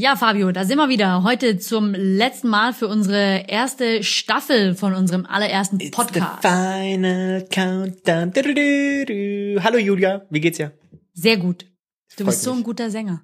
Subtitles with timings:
[0.00, 1.24] Ja, Fabio, da sind wir wieder.
[1.24, 6.40] Heute zum letzten Mal für unsere erste Staffel von unserem allerersten Podcast.
[6.40, 8.30] The final countdown.
[8.32, 8.54] Du, du,
[9.04, 9.62] du.
[9.62, 10.72] Hallo Julia, wie geht's dir?
[11.12, 11.66] Sehr gut.
[12.16, 12.60] Du Freut bist so mich.
[12.60, 13.20] ein guter Sänger.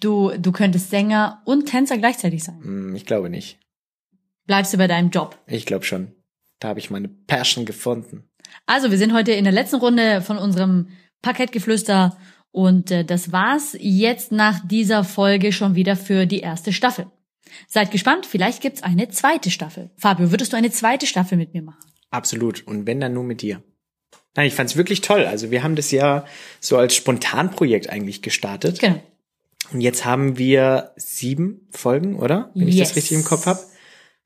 [0.00, 2.60] Du, du könntest Sänger und Tänzer gleichzeitig sein.
[2.62, 3.58] Hm, Ich glaube nicht.
[4.48, 5.38] Bleibst du bei deinem Job.
[5.46, 6.10] Ich glaube schon.
[6.58, 8.24] Da habe ich meine Passion gefunden.
[8.66, 10.88] Also, wir sind heute in der letzten Runde von unserem
[11.22, 12.16] Parkettgeflüster
[12.50, 17.06] und äh, das war's jetzt nach dieser Folge schon wieder für die erste Staffel.
[17.66, 19.90] Seid gespannt, vielleicht gibt's eine zweite Staffel.
[19.96, 21.78] Fabio, würdest du eine zweite Staffel mit mir machen?
[22.10, 22.66] Absolut.
[22.66, 23.62] Und wenn dann nur mit dir.
[24.34, 25.24] Nein, ich fand's wirklich toll.
[25.26, 26.24] Also wir haben das ja
[26.60, 28.80] so als Spontanprojekt eigentlich gestartet.
[28.80, 29.00] Genau.
[29.72, 32.50] Und jetzt haben wir sieben Folgen, oder?
[32.54, 32.88] Wenn ich Yes.
[32.88, 33.60] das richtig im Kopf habe.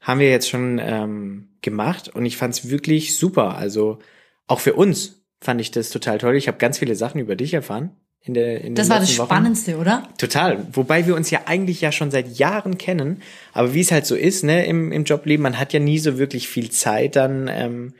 [0.02, 2.08] Haben wir jetzt schon ähm, gemacht.
[2.08, 3.56] Und ich fand's wirklich super.
[3.56, 3.98] Also
[4.46, 6.36] auch für uns fand ich das total toll.
[6.36, 7.92] Ich habe ganz viele Sachen über dich erfahren.
[8.24, 9.26] In der, in Das war das Wochen.
[9.26, 10.08] Spannendste, oder?
[10.16, 10.64] Total.
[10.72, 13.20] Wobei wir uns ja eigentlich ja schon seit Jahren kennen.
[13.52, 16.18] Aber wie es halt so ist, ne, im, im Jobleben, man hat ja nie so
[16.18, 17.94] wirklich viel Zeit, dann ähm,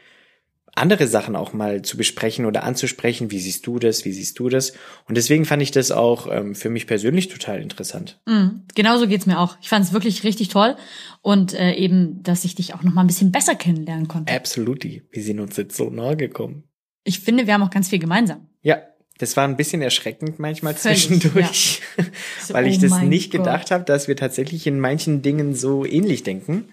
[0.75, 3.31] andere Sachen auch mal zu besprechen oder anzusprechen.
[3.31, 4.05] Wie siehst du das?
[4.05, 4.73] Wie siehst du das?
[5.07, 8.21] Und deswegen fand ich das auch ähm, für mich persönlich total interessant.
[8.27, 8.63] Mhm.
[8.75, 9.57] Genauso geht's mir auch.
[9.61, 10.77] Ich fand es wirklich richtig toll
[11.21, 14.33] und äh, eben, dass ich dich auch noch mal ein bisschen besser kennenlernen konnte.
[14.33, 15.03] Absolutely.
[15.11, 16.65] Wir sind uns jetzt so nahe gekommen.
[17.05, 18.49] Ich finde, wir haben auch ganz viel gemeinsam.
[18.63, 18.79] Ja,
[19.19, 21.83] das war ein bisschen erschreckend manchmal Völlig, zwischendurch,
[22.41, 23.41] So, weil ich oh das nicht Gott.
[23.41, 26.65] gedacht habe, dass wir tatsächlich in manchen Dingen so ähnlich denken.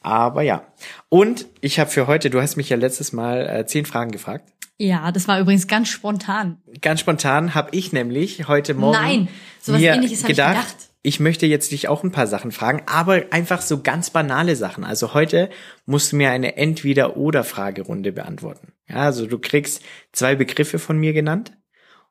[0.00, 0.66] Aber ja.
[1.08, 4.50] Und ich habe für heute, du hast mich ja letztes Mal äh, zehn Fragen gefragt.
[4.78, 6.56] Ja, das war übrigens ganz spontan.
[6.80, 9.28] Ganz spontan habe ich nämlich heute Morgen Nein,
[9.60, 10.90] sowas mir Ähnliches hab ich gedacht, gedacht.
[11.02, 14.84] ich möchte jetzt dich auch ein paar Sachen fragen, aber einfach so ganz banale Sachen.
[14.84, 15.50] Also heute
[15.84, 18.72] musst du mir eine Entweder-oder-Fragerunde beantworten.
[18.88, 19.82] Ja, also du kriegst
[20.12, 21.52] zwei Begriffe von mir genannt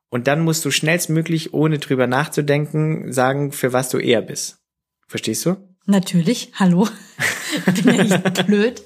[0.08, 4.60] und dann musst du schnellstmöglich, ohne drüber nachzudenken, sagen, für was du eher bist.
[5.08, 5.56] Verstehst du?
[5.90, 6.52] Natürlich.
[6.54, 6.86] Hallo.
[7.66, 8.82] Bin ja nicht blöd.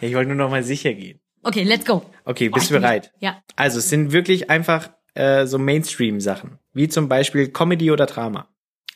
[0.00, 1.20] Ich wollte nur noch mal sicher gehen.
[1.42, 2.04] Okay, let's go.
[2.24, 3.12] Okay, Oh, bist ich du bin- bereit?
[3.18, 3.42] Ja.
[3.56, 8.48] Also es sind wirklich einfach äh, so Mainstream-Sachen, wie zum Beispiel Comedy oder Drama,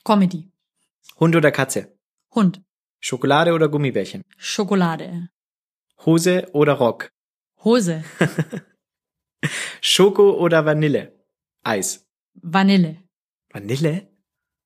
[0.05, 0.51] Comedy.
[1.19, 1.97] Hund oder Katze,
[2.35, 2.63] Hund.
[3.01, 5.29] Schokolade oder Gummibärchen, Schokolade.
[6.05, 7.11] Hose oder Rock,
[7.65, 8.05] Hose.
[9.81, 11.13] Schoko oder Vanille,
[11.65, 12.99] Eis, Vanille.
[13.51, 14.09] Vanille,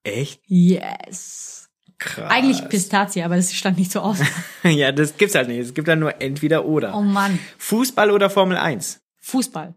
[0.02, 1.65] echt Yes.
[1.98, 2.30] Krass.
[2.30, 4.18] Eigentlich Pistazie, aber das stand nicht so aus.
[4.62, 5.58] ja, das gibt's halt nicht.
[5.58, 6.94] Es gibt dann nur entweder oder.
[6.94, 7.38] Oh Mann.
[7.58, 9.74] Fußball oder Formel 1, Fußball.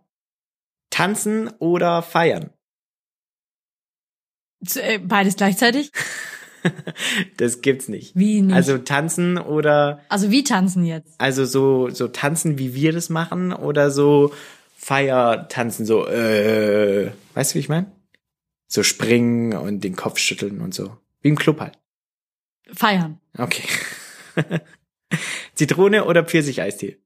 [0.89, 2.51] Tanzen oder Feiern.
[4.75, 5.91] Äh, Beides gleichzeitig?
[7.37, 8.15] Das gibt's nicht.
[8.15, 8.53] Wie nicht?
[8.53, 11.15] Also tanzen oder Also wie tanzen jetzt?
[11.17, 14.33] Also so, so tanzen, wie wir das machen, oder so
[14.75, 17.91] Feiertanzen, so, äh, weißt du, wie ich meine?
[18.67, 20.97] So springen und den Kopf schütteln und so.
[21.21, 21.77] Wie im Club halt.
[22.73, 23.19] Feiern.
[23.37, 23.67] Okay.
[25.55, 26.97] Zitrone oder Pfirsicheistee?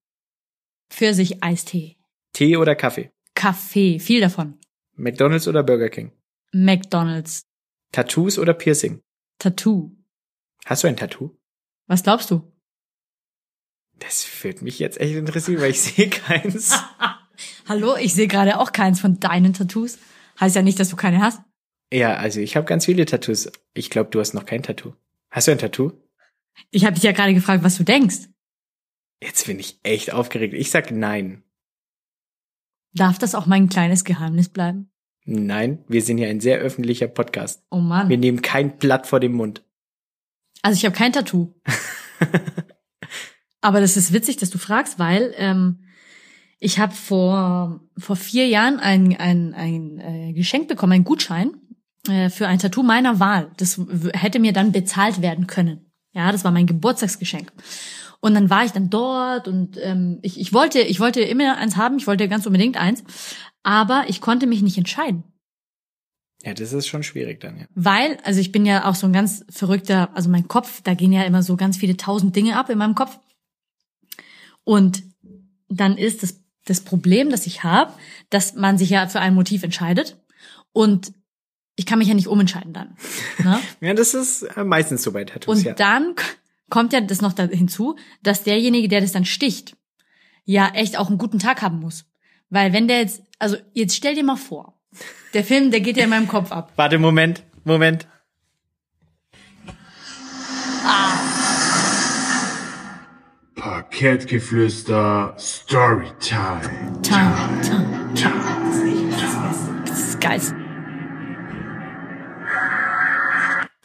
[0.89, 1.97] Pfirsich Eistee.
[2.33, 3.11] Tee oder Kaffee?
[3.35, 3.99] Kaffee.
[3.99, 4.59] Viel davon.
[4.95, 6.11] McDonald's oder Burger King?
[6.51, 7.43] McDonalds.
[7.91, 9.01] Tattoos oder Piercing?
[9.39, 9.91] Tattoo.
[10.65, 11.35] Hast du ein Tattoo?
[11.87, 12.51] Was glaubst du?
[13.99, 16.77] Das würde mich jetzt echt interessieren, weil ich sehe keins.
[17.67, 19.97] Hallo, ich sehe gerade auch keins von deinen Tattoos.
[20.39, 21.41] Heißt ja nicht, dass du keine hast.
[21.91, 23.51] ja, also ich habe ganz viele Tattoos.
[23.73, 24.93] Ich glaube, du hast noch kein Tattoo.
[25.33, 25.93] Hast du ein Tattoo?
[26.69, 28.29] Ich habe dich ja gerade gefragt, was du denkst.
[29.19, 30.53] Jetzt bin ich echt aufgeregt.
[30.53, 31.41] Ich sag nein.
[32.93, 34.91] Darf das auch mein kleines Geheimnis bleiben?
[35.25, 37.63] Nein, wir sind ja ein sehr öffentlicher Podcast.
[37.71, 38.09] Oh Mann.
[38.09, 39.63] Wir nehmen kein Blatt vor dem Mund.
[40.61, 41.55] Also ich habe kein Tattoo.
[43.61, 45.83] Aber das ist witzig, dass du fragst, weil ähm,
[46.59, 51.55] ich habe vor vor vier Jahren ein ein, ein äh, Geschenk bekommen, einen Gutschein
[52.07, 53.51] äh, für ein Tattoo meiner Wahl.
[53.57, 53.79] Das
[54.13, 55.91] hätte mir dann bezahlt werden können.
[56.13, 57.51] Ja, das war mein Geburtstagsgeschenk.
[58.19, 61.75] Und dann war ich dann dort und ähm, ich, ich wollte ich wollte immer eins
[61.75, 63.03] haben, ich wollte ganz unbedingt eins,
[63.63, 65.23] aber ich konnte mich nicht entscheiden.
[66.43, 67.65] Ja, das ist schon schwierig dann, ja.
[67.73, 71.13] Weil, also ich bin ja auch so ein ganz verrückter, also mein Kopf, da gehen
[71.13, 73.17] ja immer so ganz viele tausend Dinge ab in meinem Kopf.
[74.65, 75.03] Und
[75.69, 77.93] dann ist das, das Problem, das ich habe,
[78.29, 80.17] dass man sich ja für ein Motiv entscheidet
[80.73, 81.13] und
[81.75, 82.95] ich kann mich ja nicht umentscheiden dann.
[83.43, 83.59] Ne?
[83.81, 85.73] Ja, das ist äh, meistens so bei Tattoos, Und ja.
[85.73, 86.15] dann
[86.69, 89.75] kommt ja das noch da hinzu, dass derjenige, der das dann sticht,
[90.45, 92.05] ja echt auch einen guten Tag haben muss.
[92.49, 94.79] Weil wenn der jetzt, also jetzt stell dir mal vor,
[95.33, 96.71] der Film, der geht ja in meinem Kopf ab.
[96.75, 98.07] Warte, Moment, Moment.
[103.93, 106.61] Kettgeflüster Storytime.
[107.03, 109.83] Time, time, time.
[109.85, 110.41] Das ist geil.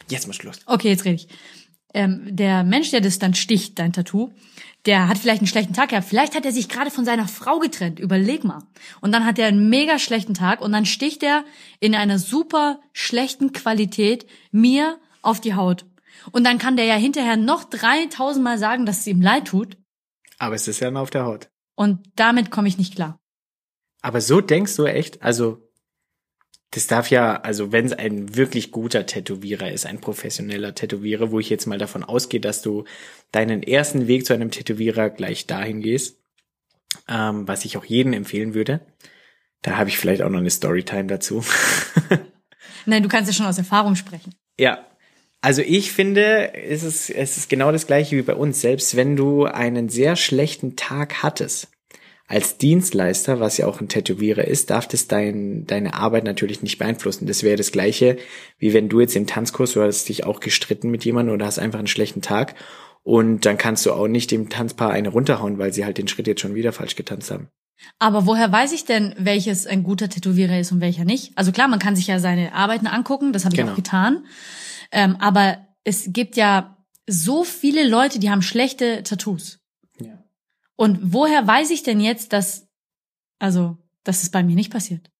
[0.09, 0.59] Jetzt mal Schluss.
[0.65, 1.27] Okay, jetzt rede ich.
[1.93, 4.31] Ähm, der Mensch, der das dann sticht, dein Tattoo,
[4.85, 6.07] der hat vielleicht einen schlechten Tag gehabt.
[6.07, 7.99] Vielleicht hat er sich gerade von seiner Frau getrennt.
[7.99, 8.63] Überleg mal.
[9.01, 11.43] Und dann hat er einen mega schlechten Tag und dann sticht er
[11.79, 15.85] in einer super schlechten Qualität mir auf die Haut.
[16.31, 19.77] Und dann kann der ja hinterher noch 3000 Mal sagen, dass es ihm leid tut.
[20.37, 21.49] Aber es ist ja nur auf der Haut.
[21.75, 23.19] Und damit komme ich nicht klar.
[24.01, 25.21] Aber so denkst du echt?
[25.21, 25.68] Also,
[26.71, 31.39] das darf ja, also wenn es ein wirklich guter Tätowierer ist, ein professioneller Tätowierer, wo
[31.39, 32.83] ich jetzt mal davon ausgehe, dass du
[33.31, 36.19] deinen ersten Weg zu einem Tätowierer gleich dahin gehst,
[37.07, 38.81] ähm, was ich auch jedem empfehlen würde.
[39.63, 41.43] Da habe ich vielleicht auch noch eine Storytime dazu.
[42.85, 44.35] Nein, du kannst ja schon aus Erfahrung sprechen.
[44.59, 44.85] Ja.
[45.41, 48.61] Also ich finde, es ist, es ist genau das gleiche wie bei uns.
[48.61, 51.69] Selbst wenn du einen sehr schlechten Tag hattest,
[52.29, 56.77] als Dienstleister, was ja auch ein Tätowierer ist, darf das dein, deine Arbeit natürlich nicht
[56.77, 57.25] beeinflussen.
[57.25, 58.17] Das wäre das gleiche,
[58.59, 61.57] wie wenn du jetzt im Tanzkurs, du hast dich auch gestritten mit jemandem oder hast
[61.57, 62.53] einfach einen schlechten Tag
[63.01, 66.27] und dann kannst du auch nicht dem Tanzpaar eine runterhauen, weil sie halt den Schritt
[66.27, 67.49] jetzt schon wieder falsch getanzt haben.
[67.97, 71.31] Aber woher weiß ich denn, welches ein guter Tätowierer ist und welcher nicht?
[71.35, 73.71] Also klar, man kann sich ja seine Arbeiten angucken, das habe ich Genau.
[73.71, 74.25] auch getan.
[74.91, 76.77] Ähm, aber es gibt ja
[77.07, 79.58] so viele Leute, die haben schlechte Tattoos.
[80.79, 82.69] Und woher weiß ich denn jetzt, dass,
[83.37, 85.11] also, dass es bei mir nicht passiert?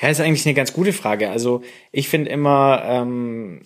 [0.00, 1.30] Ja, ist eigentlich eine ganz gute Frage.
[1.30, 3.62] Also ich finde immer, ähm,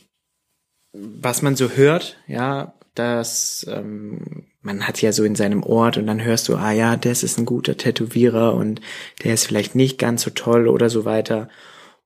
[0.95, 6.07] was man so hört, ja, dass ähm, man hat ja so in seinem Ort und
[6.07, 8.81] dann hörst du, ah ja, das ist ein guter Tätowierer und
[9.23, 11.51] der ist vielleicht nicht ganz so toll oder so weiter.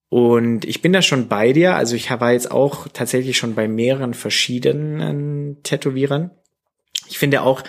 [0.09, 1.77] Und ich bin da schon bei dir.
[1.77, 6.33] Also ich war jetzt auch tatsächlich schon bei mehreren verschiedenen Tätowierern.
[7.09, 7.63] Ich finde auch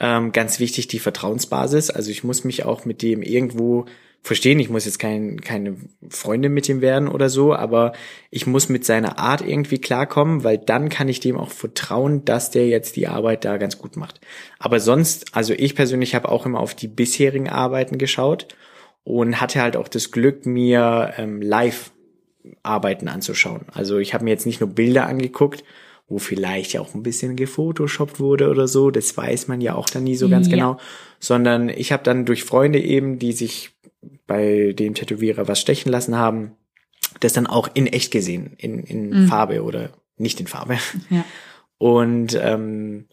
[0.00, 1.90] ähm, ganz wichtig die Vertrauensbasis.
[1.90, 3.84] Also ich muss mich auch mit dem irgendwo
[4.22, 4.60] verstehen.
[4.60, 5.76] Ich muss jetzt kein, keine
[6.08, 7.92] Freundin mit ihm werden oder so, aber
[8.30, 12.50] ich muss mit seiner Art irgendwie klarkommen, weil dann kann ich dem auch vertrauen, dass
[12.50, 14.20] der jetzt die Arbeit da ganz gut macht.
[14.58, 18.48] Aber sonst, also ich persönlich habe auch immer auf die bisherigen Arbeiten geschaut
[19.04, 21.90] und hatte halt auch das Glück, mir ähm, live
[22.62, 23.66] Arbeiten anzuschauen.
[23.72, 25.64] Also ich habe mir jetzt nicht nur Bilder angeguckt,
[26.10, 29.88] wo vielleicht ja auch ein bisschen gefotoshoppt wurde oder so, das weiß man ja auch
[29.88, 30.54] dann nie so ganz Ja.
[30.54, 30.76] genau,
[31.20, 33.70] sondern ich habe dann durch Freunde eben, die sich
[34.26, 36.52] bei dem Tätowierer was stechen lassen haben,
[37.20, 40.78] das dann auch in echt gesehen, in, in Farbe oder nicht in Farbe.
[41.10, 41.24] Ja.
[41.78, 43.06] Und ähm,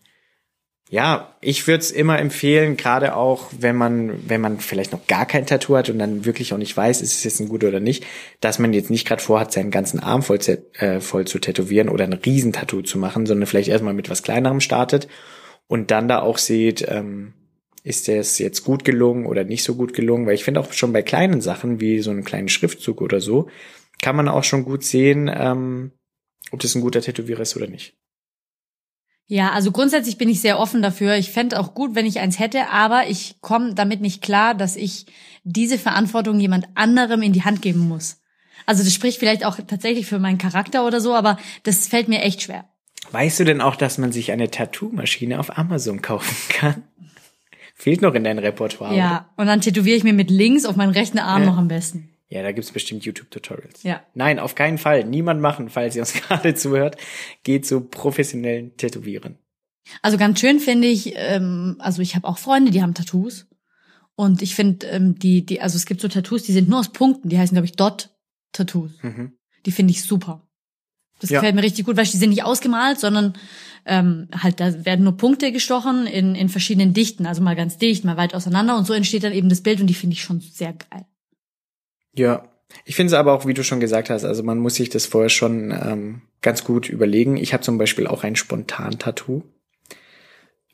[0.90, 5.26] ja, ich würde es immer empfehlen, gerade auch, wenn man, wenn man vielleicht noch gar
[5.26, 7.82] kein Tattoo hat und dann wirklich auch nicht weiß, ist es jetzt ein guter oder
[7.82, 8.06] nicht,
[8.40, 10.40] dass man jetzt nicht gerade vorhat, seinen ganzen Arm voll,
[10.74, 14.62] äh, voll zu tätowieren oder ein Riesentattoo zu machen, sondern vielleicht erstmal mit was Kleinerem
[14.62, 15.10] startet
[15.68, 17.34] und dann da auch sieht, ähm,
[17.84, 20.94] ist das jetzt gut gelungen oder nicht so gut gelungen, weil ich finde auch schon
[20.94, 23.50] bei kleinen Sachen wie so einem kleinen Schriftzug oder so,
[24.02, 25.92] kann man auch schon gut sehen, ähm,
[26.52, 27.98] ob das ein guter Tätowierer ist oder nicht.
[29.30, 31.16] Ja, also grundsätzlich bin ich sehr offen dafür.
[31.16, 34.76] Ich fände auch gut, wenn ich eins hätte, aber ich komme damit nicht klar, dass
[34.78, 35.06] ich
[35.44, 38.22] diese Verantwortung jemand anderem in die Hand geben muss.
[38.66, 42.22] Also das spricht vielleicht auch tatsächlich für meinen Charakter oder so, aber das fällt mir
[42.22, 42.66] echt schwer.
[43.12, 46.84] Weißt du denn auch, dass man sich eine Tattoo-Maschine auf Amazon kaufen kann?
[47.76, 48.92] Fehlt noch in dein Repertoire.
[48.92, 48.98] oder?
[49.00, 51.50] Ja, und dann tätowiere ich mir mit links auf meinen rechten Arm Ja.
[51.50, 52.10] noch am besten.
[52.30, 53.84] Ja, da gibt's bestimmt YouTube-Tutorials.
[53.84, 54.02] Ja.
[54.14, 55.06] Nein, auf keinen Fall.
[55.06, 56.98] Niemand machen, falls ihr uns gerade zuhört.
[57.44, 59.38] Geht zu professionellen Tätowieren.
[60.02, 63.48] Also ganz schön finde ich, ähm, also ich habe auch Freunde, die haben Tattoos.
[64.16, 66.92] Und ich finde, ähm, die, die, also es gibt so Tattoos, die sind nur aus
[66.92, 68.92] Punkten, die heißen, glaube ich, Dot-Tattoos.
[69.04, 69.38] Mhm.
[69.66, 70.44] Die finde ich super.
[71.20, 71.40] Das Ja.
[71.40, 73.34] gefällt mir richtig gut, weil die sind nicht ausgemalt, sondern
[73.86, 78.04] ähm, halt, da werden nur Punkte gestochen in, in verschiedenen Dichten, also mal ganz dicht,
[78.04, 80.42] mal weit auseinander und so entsteht dann eben das Bild und die finde ich schon
[80.42, 81.06] sehr geil.
[82.18, 82.44] Ja.
[82.84, 85.06] Ich finde es aber auch, wie du schon gesagt hast, also man muss sich das
[85.06, 87.38] vorher schon ähm, ganz gut überlegen.
[87.38, 89.44] Ich habe zum Beispiel auch ein Spontan-Tattoo,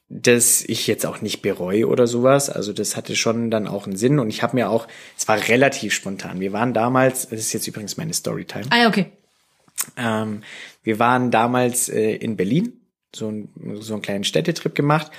[0.09, 2.49] das ich jetzt auch nicht bereue oder sowas.
[2.49, 5.37] Also das hatte schon dann auch einen Sinn und ich habe mir auch, es war
[5.47, 6.39] relativ spontan.
[6.39, 8.65] Wir waren damals, das ist jetzt übrigens meine Storytime.
[8.71, 9.11] Ah okay.
[9.97, 10.41] Ähm,
[10.81, 12.81] wir waren damals äh, in Berlin,
[13.13, 15.11] so, ein, so einen kleinen Städtetrip gemacht.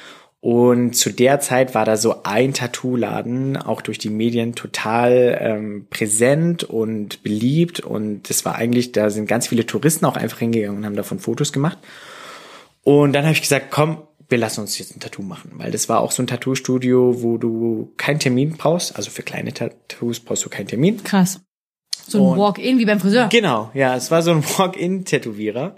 [0.44, 5.86] Und zu der Zeit war da so ein Tattoo-Laden, auch durch die Medien total ähm,
[5.88, 7.80] präsent und beliebt.
[7.80, 11.18] Und das war eigentlich, da sind ganz viele Touristen auch einfach hingegangen und haben davon
[11.18, 11.78] Fotos gemacht.
[12.82, 15.52] Und dann habe ich gesagt, komm, wir lassen uns jetzt ein Tattoo machen.
[15.54, 18.96] Weil das war auch so ein Tattoo-Studio, wo du keinen Termin brauchst.
[18.96, 21.02] Also für kleine Tattoos brauchst du keinen Termin.
[21.04, 21.40] Krass.
[22.06, 23.28] So ein Walk-in wie beim Friseur.
[23.28, 25.74] Genau, ja, es war so ein Walk-in-Tätowierer.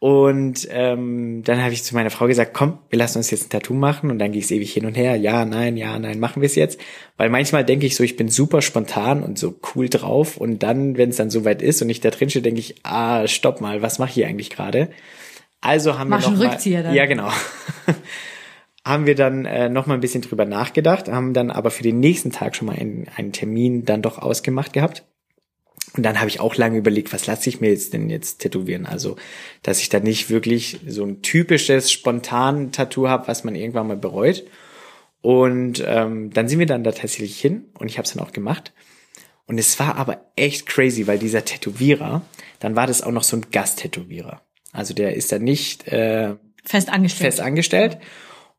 [0.00, 3.50] Und ähm, dann habe ich zu meiner Frau gesagt, komm, wir lassen uns jetzt ein
[3.50, 4.10] Tattoo machen.
[4.10, 5.16] Und dann ging es ewig hin und her.
[5.16, 6.80] Ja, nein, ja, nein, machen wir es jetzt.
[7.16, 10.36] Weil manchmal denke ich so, ich bin super spontan und so cool drauf.
[10.36, 13.26] Und dann, wenn es dann soweit ist und ich da drin stehe, denke ich, ah,
[13.26, 14.88] stopp mal, was mache ich hier eigentlich gerade?
[15.60, 16.94] Also haben Mach wir noch mal, Rückzieher dann.
[16.94, 17.30] Ja, genau.
[18.84, 21.98] haben wir dann äh, noch mal ein bisschen drüber nachgedacht, haben dann aber für den
[21.98, 25.04] nächsten Tag schon mal einen, einen Termin dann doch ausgemacht gehabt.
[25.94, 28.86] Und dann habe ich auch lange überlegt, was lasse ich mir jetzt denn jetzt tätowieren?
[28.86, 29.16] Also,
[29.62, 33.96] dass ich da nicht wirklich so ein typisches spontan Tattoo habe, was man irgendwann mal
[33.96, 34.44] bereut.
[35.22, 38.32] Und ähm, dann sind wir dann da tatsächlich hin und ich habe es dann auch
[38.32, 38.72] gemacht.
[39.46, 42.22] Und es war aber echt crazy, weil dieser Tätowierer,
[42.60, 44.42] dann war das auch noch so ein Gasttätowierer.
[44.72, 47.32] Also der ist da nicht äh, Fest angestellt.
[47.32, 47.98] fest angestellt.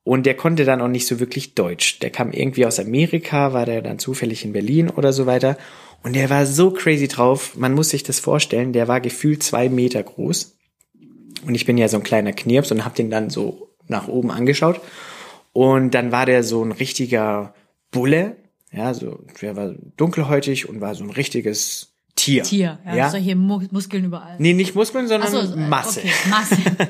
[0.04, 2.00] Und der konnte dann auch nicht so wirklich Deutsch.
[2.00, 5.58] Der kam irgendwie aus Amerika, war der dann zufällig in Berlin oder so weiter.
[6.04, 7.56] Und der war so crazy drauf.
[7.56, 8.74] Man muss sich das vorstellen.
[8.74, 10.58] Der war gefühlt zwei Meter groß.
[11.46, 14.32] Und ich bin ja so ein kleiner Knirps und hab den dann so nach oben
[14.32, 14.82] angeschaut.
[15.54, 17.54] Und dann war der so ein richtiger
[17.92, 18.38] Bulle.
[18.72, 22.44] Ja, so, der war dunkelhäutig und war so ein richtiges Tier.
[22.44, 23.10] Tier, ja, ja?
[23.10, 24.36] solche Mu Muskeln überall.
[24.40, 26.02] Nee, nicht Muskeln, sondern so, äh, Masse.
[26.02, 26.58] Okay, Masse.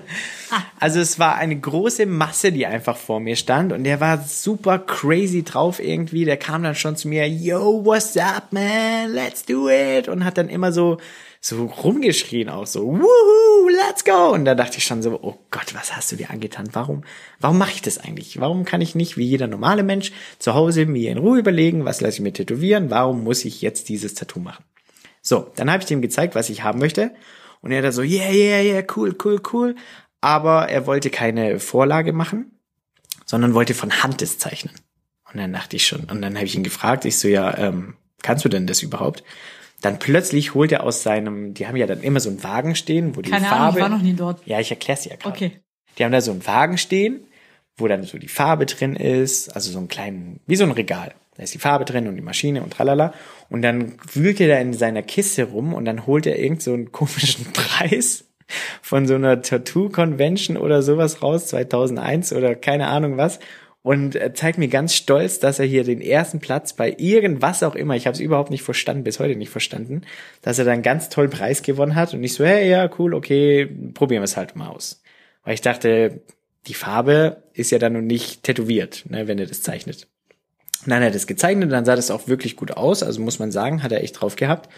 [0.79, 4.79] Also es war eine große Masse, die einfach vor mir stand und der war super
[4.79, 6.25] crazy drauf irgendwie.
[6.25, 9.11] Der kam dann schon zu mir, yo, what's up, man?
[9.11, 10.07] Let's do it.
[10.07, 10.97] Und hat dann immer so,
[11.39, 14.29] so rumgeschrien auch so, woohoo, let's go.
[14.33, 16.69] Und da dachte ich schon so, oh Gott, was hast du dir angetan?
[16.73, 17.03] Warum,
[17.39, 18.39] warum mache ich das eigentlich?
[18.39, 22.01] Warum kann ich nicht wie jeder normale Mensch zu Hause mir in Ruhe überlegen, was
[22.01, 22.89] lasse ich mir tätowieren?
[22.89, 24.63] Warum muss ich jetzt dieses Tattoo machen?
[25.21, 27.11] So, dann habe ich dem gezeigt, was ich haben möchte.
[27.61, 29.75] Und er da so, yeah, yeah, yeah, cool, cool, cool.
[30.21, 32.59] Aber er wollte keine Vorlage machen,
[33.25, 34.73] sondern wollte von Hand das zeichnen.
[35.31, 37.95] Und dann dachte ich schon, und dann habe ich ihn gefragt, ich so, ja, ähm,
[38.21, 39.23] kannst du denn das überhaupt?
[39.81, 43.15] Dann plötzlich holt er aus seinem, die haben ja dann immer so einen Wagen stehen,
[43.15, 43.63] wo die Keine Farbe.
[43.63, 44.45] Ahnung, ich war noch nie dort.
[44.45, 45.35] Ja, ich erklär's dir ja gerade.
[45.35, 45.51] Okay.
[45.97, 47.23] Die haben da so einen Wagen stehen,
[47.77, 51.13] wo dann so die Farbe drin ist, also so einen kleinen, wie so ein Regal.
[51.39, 53.13] Da ist die Farbe drin und die Maschine und tralala.
[53.49, 56.73] Und dann wühlt er da in seiner Kiste rum und dann holt er irgend so
[56.73, 58.25] einen komischen Preis
[58.81, 63.39] von so einer Tattoo-Convention oder sowas raus, 2001 oder keine Ahnung was.
[63.83, 67.75] Und er zeigt mir ganz stolz, dass er hier den ersten Platz bei irgendwas auch
[67.75, 70.01] immer, ich habe es überhaupt nicht verstanden, bis heute nicht verstanden,
[70.41, 73.65] dass er dann ganz toll Preis gewonnen hat und ich so, hey, ja, cool, okay,
[73.93, 75.01] probieren wir es halt mal aus.
[75.45, 76.19] Weil ich dachte,
[76.67, 80.09] die Farbe ist ja dann noch nicht tätowiert, ne, wenn er das zeichnet.
[80.85, 83.39] Dann hat er das gezeichnet und dann sah das auch wirklich gut aus, also muss
[83.39, 84.69] man sagen, hat er echt drauf gehabt.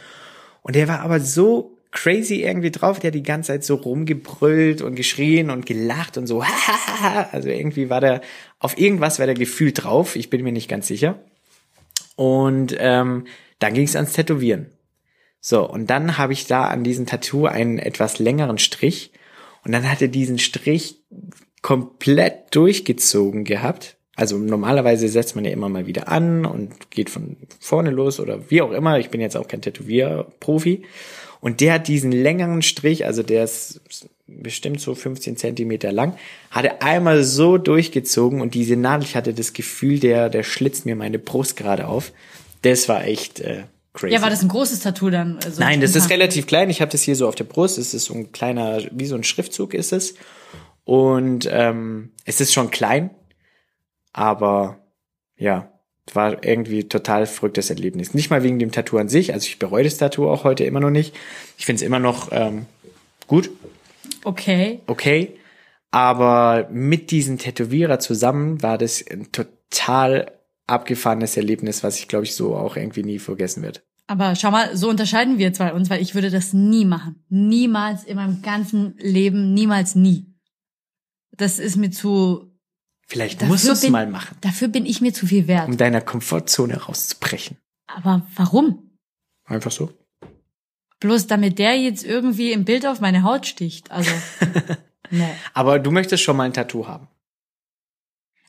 [0.64, 4.82] Und der war aber so crazy irgendwie drauf, der hat die ganze Zeit so rumgebrüllt
[4.82, 6.44] und geschrien und gelacht und so,
[7.32, 8.22] also irgendwie war der,
[8.60, 11.20] auf irgendwas war der gefühlt drauf, ich bin mir nicht ganz sicher.
[12.16, 13.26] Und ähm,
[13.60, 14.68] dann ging es ans Tätowieren.
[15.40, 19.12] So, und dann habe ich da an diesem Tattoo einen etwas längeren Strich
[19.66, 21.02] und dann hat er diesen Strich
[21.62, 23.98] komplett durchgezogen gehabt.
[24.16, 28.50] Also normalerweise setzt man ja immer mal wieder an und geht von vorne los oder
[28.50, 29.00] wie auch immer.
[29.00, 30.84] Ich bin jetzt auch kein Tätowierprofi.
[31.40, 33.82] Und der hat diesen längeren Strich, also der ist
[34.28, 36.16] bestimmt so 15 Zentimeter lang,
[36.52, 40.86] hat er einmal so durchgezogen und diese Nadel, ich hatte das Gefühl, der, der schlitzt
[40.86, 42.12] mir meine Brust gerade auf.
[42.62, 43.64] Das war echt äh,
[43.94, 44.14] crazy.
[44.14, 45.40] Ja, war das ein großes Tattoo dann?
[45.44, 46.70] Also Nein, das ist relativ klein.
[46.70, 47.78] Ich habe das hier so auf der Brust.
[47.78, 50.14] Es ist so ein kleiner, wie so ein Schriftzug ist es.
[50.84, 53.10] Und ähm, es ist schon klein,
[54.14, 54.80] aber
[55.36, 55.72] ja,
[56.14, 58.14] war irgendwie total verrücktes Erlebnis.
[58.14, 59.34] Nicht mal wegen dem Tattoo an sich.
[59.34, 61.16] Also ich bereue das Tattoo auch heute immer noch nicht.
[61.58, 62.66] Ich finde es immer noch ähm,
[63.28, 63.50] gut,
[64.24, 64.82] Okay.
[64.88, 65.38] okay.
[65.92, 70.32] Aber mit diesem Tätowierer zusammen war das ein total
[70.68, 73.84] abgefahrenes Erlebnis, was ich glaube ich so auch irgendwie nie vergessen wird.
[74.08, 77.24] Aber schau mal, so unterscheiden wir zwei uns, weil ich würde das nie machen.
[77.30, 80.34] Niemals in meinem ganzen Leben, niemals nie.
[81.36, 82.51] Das ist mir zu.
[83.12, 85.68] Vielleicht Dafür musst du es mal machen, Dafür bin ich mir zu viel wert.
[85.68, 87.58] um deiner Komfortzone rauszubrechen.
[87.86, 88.90] Aber warum?
[89.44, 89.92] Einfach so.
[91.02, 93.92] Bloß damit der jetzt irgendwie im Bild auf meine Haut sticht.
[93.92, 94.10] Also.
[95.12, 95.28] nee.
[95.54, 97.10] Aber du möchtest schon mal ein Tattoo haben.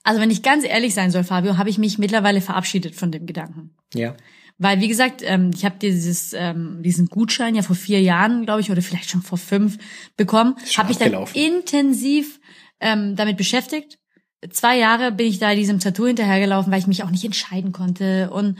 [0.04, 3.26] Also wenn ich ganz ehrlich sein soll, Fabio, habe ich mich mittlerweile verabschiedet von dem
[3.26, 3.74] Gedanken.
[3.94, 4.16] Ja.
[4.58, 8.60] Weil, wie gesagt, ähm, ich habe dieses, ähm, diesen Gutschein ja vor vier Jahren, glaube
[8.60, 9.78] ich, oder vielleicht schon vor fünf
[10.16, 10.54] bekommen.
[10.76, 12.38] Habe mich dann intensiv
[12.78, 13.98] ähm, damit beschäftigt.
[14.50, 18.30] Zwei Jahre bin ich da diesem Tattoo hinterhergelaufen, weil ich mich auch nicht entscheiden konnte.
[18.30, 18.58] Und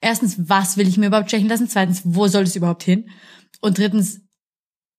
[0.00, 1.68] erstens, was will ich mir überhaupt stechen lassen?
[1.68, 3.10] Zweitens, wo soll es überhaupt hin?
[3.60, 4.20] Und drittens,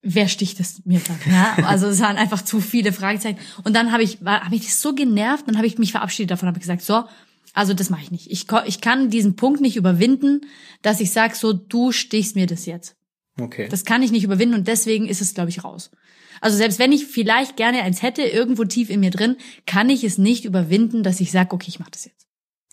[0.02, 1.20] wer sticht es mir dann?
[1.32, 3.40] Ja, also es waren einfach zu viele Fragezeichen.
[3.64, 6.32] Und dann habe ich, war, habe ich das so genervt, dann habe ich mich verabschiedet
[6.32, 7.06] davon, habe gesagt, so,
[7.54, 8.32] also das mache ich nicht.
[8.32, 10.42] Ich, ich kann diesen Punkt nicht überwinden,
[10.82, 12.96] dass ich sage, so, du stichst mir das jetzt.
[13.40, 13.68] Okay.
[13.70, 15.92] Das kann ich nicht überwinden und deswegen ist es, glaube ich, raus.
[16.42, 20.04] Also selbst wenn ich vielleicht gerne eins hätte, irgendwo tief in mir drin, kann ich
[20.04, 22.28] es nicht überwinden, dass ich sage, okay, ich mache das jetzt.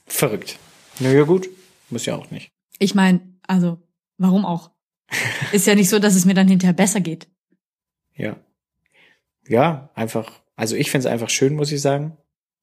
[0.07, 0.59] Verrückt.
[1.01, 1.49] Na ja, gut.
[1.91, 2.51] Muss ja auch nicht.
[2.79, 3.79] Ich meine, also,
[4.19, 4.71] warum auch?
[5.53, 7.29] Ist ja nicht so, dass es mir dann hinterher besser geht.
[8.15, 8.37] Ja.
[9.49, 10.41] Ja, einfach.
[10.57, 12.17] Also ich find's einfach schön, muss ich sagen.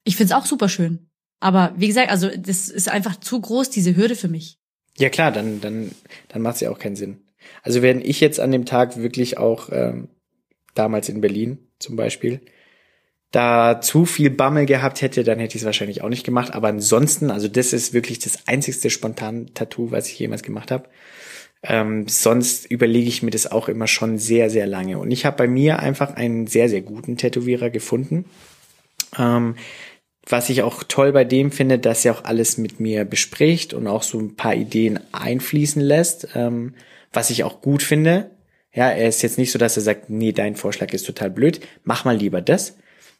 [0.03, 1.09] Ich find's auch super schön.
[1.39, 4.59] Aber wie gesagt, also das ist einfach zu groß, diese Hürde für mich.
[4.97, 5.91] Ja klar, dann, dann,
[6.29, 7.21] dann macht's ja auch keinen Sinn.
[7.61, 10.09] Also wenn ich jetzt an dem Tag wirklich auch ähm,
[10.73, 12.41] damals in Berlin zum Beispiel
[13.33, 16.53] da zu viel Bammel gehabt hätte, dann hätte ich es wahrscheinlich auch nicht gemacht.
[16.53, 20.87] Aber ansonsten, also das ist wirklich das einzigste spontan Tattoo, was ich jemals gemacht habe.
[21.63, 24.99] Ähm, sonst überlege ich mir das auch immer schon sehr, sehr lange.
[24.99, 28.25] Und ich habe bei mir einfach einen sehr, sehr guten Tätowierer gefunden.
[29.17, 29.55] Ähm,
[30.27, 33.87] was ich auch toll bei dem finde, dass er auch alles mit mir bespricht und
[33.87, 36.75] auch so ein paar Ideen einfließen lässt, ähm,
[37.11, 38.29] was ich auch gut finde.
[38.73, 41.61] Ja, er ist jetzt nicht so, dass er sagt, nee, dein Vorschlag ist total blöd,
[41.83, 42.75] mach mal lieber das.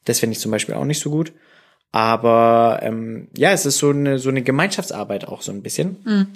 [0.06, 1.32] Das finde ich zum Beispiel auch nicht so gut.
[1.92, 5.98] Aber ähm, ja, es ist so eine, so eine Gemeinschaftsarbeit auch so ein bisschen.
[6.04, 6.28] Mhm.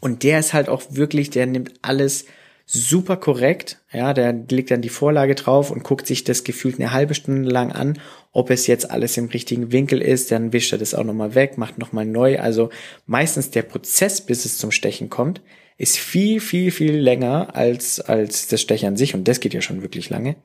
[0.00, 2.26] Und der ist halt auch wirklich, der nimmt alles
[2.66, 3.78] super korrekt.
[3.92, 7.48] Ja, der legt dann die Vorlage drauf und guckt sich das gefühlt eine halbe Stunde
[7.48, 8.00] lang an,
[8.32, 10.32] ob es jetzt alles im richtigen Winkel ist.
[10.32, 12.40] Dann wischt er das auch nochmal weg, macht nochmal neu.
[12.40, 12.70] Also
[13.06, 15.40] meistens der Prozess, bis es zum Stechen kommt,
[15.78, 19.14] ist viel, viel, viel länger als, als das Stechen an sich.
[19.14, 20.36] Und das geht ja schon wirklich lange.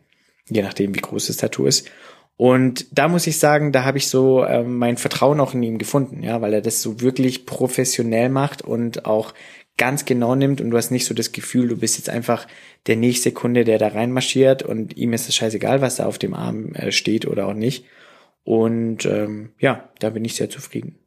[0.50, 1.90] Je nachdem, wie groß das Tattoo ist.
[2.38, 5.78] Und da muss ich sagen, da habe ich so ähm, mein Vertrauen auch in ihm
[5.78, 9.34] gefunden, ja, weil er das so wirklich professionell macht und auch
[9.78, 12.48] ganz genau nimmt und du hast nicht so das Gefühl, du bist jetzt einfach
[12.88, 16.34] der nächste Kunde, der da reinmarschiert und ihm ist es scheißegal, was da auf dem
[16.34, 17.86] Arm äh, steht oder auch nicht.
[18.44, 21.01] Und ähm, ja, da bin ich sehr zufrieden.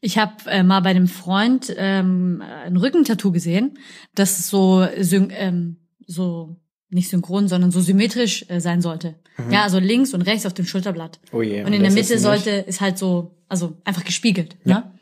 [0.00, 3.78] Ich habe äh, mal bei einem Freund ähm, ein Rückentattoo gesehen,
[4.14, 6.56] das so ähm, so
[6.90, 9.14] nicht synchron, sondern so symmetrisch äh, sein sollte.
[9.38, 9.52] Mhm.
[9.52, 11.20] Ja, also links und rechts auf dem Schulterblatt.
[11.32, 14.56] Oh je, und in der Mitte sollte ist halt so, also einfach gespiegelt.
[14.64, 14.80] Ja.
[14.80, 14.98] Ne?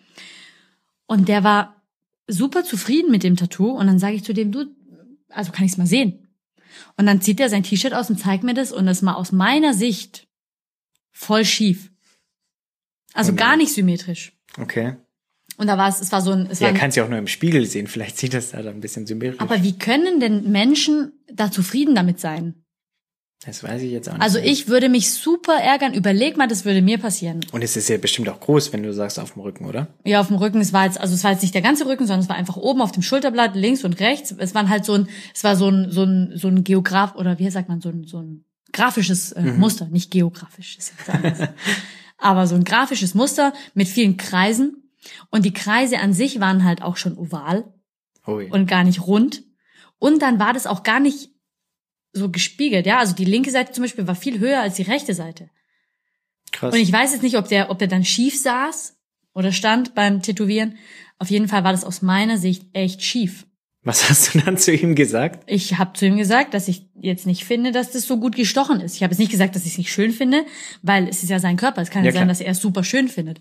[1.06, 1.82] Und der war
[2.26, 4.66] super zufrieden mit dem Tattoo und dann sage ich zu dem, du,
[5.30, 6.28] also kann ich es mal sehen.
[6.96, 9.32] Und dann zieht er sein T-Shirt aus und zeigt mir das und das mal aus
[9.32, 10.28] meiner Sicht
[11.10, 11.90] voll schief.
[13.14, 13.40] Also okay.
[13.40, 14.37] gar nicht symmetrisch.
[14.60, 14.96] Okay.
[15.56, 17.26] Und da war es, es war so ein, es ja, kannst ja auch nur im
[17.26, 17.88] Spiegel sehen.
[17.88, 19.40] Vielleicht sieht das da dann ein bisschen symmetrisch.
[19.40, 22.54] Aber wie können denn Menschen da zufrieden damit sein?
[23.44, 24.22] Das weiß ich jetzt auch nicht.
[24.22, 25.94] Also ich würde mich super ärgern.
[25.94, 27.40] Überleg mal, das würde mir passieren.
[27.52, 29.88] Und es ist ja bestimmt auch groß, wenn du sagst auf dem Rücken, oder?
[30.04, 30.60] Ja, auf dem Rücken.
[30.60, 32.56] Es war jetzt, also es war jetzt nicht der ganze Rücken, sondern es war einfach
[32.56, 34.34] oben auf dem Schulterblatt, links und rechts.
[34.36, 37.38] Es waren halt so ein, es war so ein, so ein, so ein Geograf oder
[37.38, 39.58] wie sagt man, so ein, so ein grafisches äh, mhm.
[39.58, 41.38] Muster, nicht geografisch, ist jetzt anders.
[42.18, 44.90] Aber so ein grafisches Muster mit vielen Kreisen
[45.30, 47.72] und die Kreise an sich waren halt auch schon oval
[48.26, 48.32] ja.
[48.32, 49.44] und gar nicht rund.
[49.98, 51.30] Und dann war das auch gar nicht
[52.12, 52.98] so gespiegelt, ja.
[52.98, 55.50] Also die linke Seite zum Beispiel war viel höher als die rechte Seite.
[56.52, 56.74] Krass.
[56.74, 58.96] Und ich weiß jetzt nicht, ob der, ob der dann schief saß
[59.34, 60.76] oder stand beim Tätowieren.
[61.18, 63.46] Auf jeden Fall war das aus meiner Sicht echt schief.
[63.82, 65.44] Was hast du dann zu ihm gesagt?
[65.46, 68.80] Ich habe zu ihm gesagt, dass ich jetzt nicht finde, dass das so gut gestochen
[68.80, 68.96] ist.
[68.96, 70.44] Ich habe jetzt nicht gesagt, dass ich es nicht schön finde,
[70.82, 71.80] weil es ist ja sein Körper.
[71.80, 73.40] Es kann ja, ja sein, dass er es super schön findet.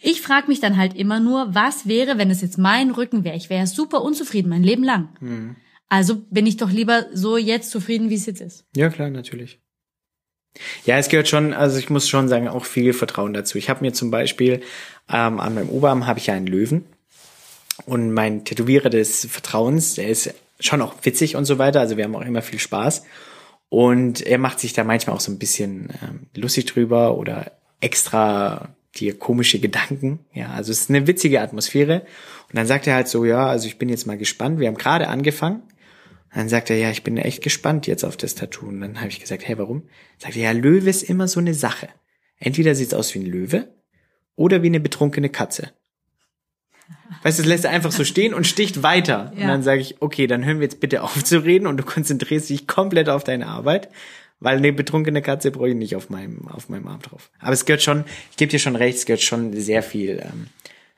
[0.00, 3.36] Ich frage mich dann halt immer nur, was wäre, wenn es jetzt mein Rücken wäre?
[3.36, 5.08] Ich wäre super unzufrieden mein Leben lang.
[5.20, 5.56] Mhm.
[5.88, 8.66] Also bin ich doch lieber so jetzt zufrieden, wie es jetzt ist.
[8.76, 9.60] Ja, klar, natürlich.
[10.84, 13.58] Ja, es gehört schon, also ich muss schon sagen, auch viel Vertrauen dazu.
[13.58, 14.60] Ich habe mir zum Beispiel
[15.08, 16.84] ähm, an meinem Oberarm habe ich ja einen Löwen
[17.86, 21.80] und mein Tätowierer des Vertrauens, der ist schon auch witzig und so weiter.
[21.80, 23.04] Also wir haben auch immer viel Spaß
[23.68, 28.68] und er macht sich da manchmal auch so ein bisschen ähm, lustig drüber oder extra
[28.94, 30.20] dir komische Gedanken.
[30.32, 32.02] Ja, also es ist eine witzige Atmosphäre.
[32.48, 34.60] Und dann sagt er halt so, ja, also ich bin jetzt mal gespannt.
[34.60, 35.62] Wir haben gerade angefangen.
[36.32, 38.66] Dann sagt er, ja, ich bin echt gespannt jetzt auf das Tattoo.
[38.66, 39.88] Und dann habe ich gesagt, hey, warum?
[40.18, 41.88] Sagt er, ja, Löwe ist immer so eine Sache.
[42.38, 43.74] Entweder sieht's aus wie ein Löwe
[44.36, 45.72] oder wie eine betrunkene Katze.
[47.22, 49.32] Weißt du, das lässt er einfach so stehen und sticht weiter.
[49.34, 49.42] Ja.
[49.42, 51.84] Und dann sage ich, okay, dann hören wir jetzt bitte auf zu reden und du
[51.84, 53.88] konzentrierst dich komplett auf deine Arbeit.
[54.40, 57.30] Weil eine betrunkene Katze brauche ich nicht auf meinem, auf meinem Arm drauf.
[57.38, 60.48] Aber es gehört schon, ich gebe dir schon recht, es gehört schon sehr viel ähm,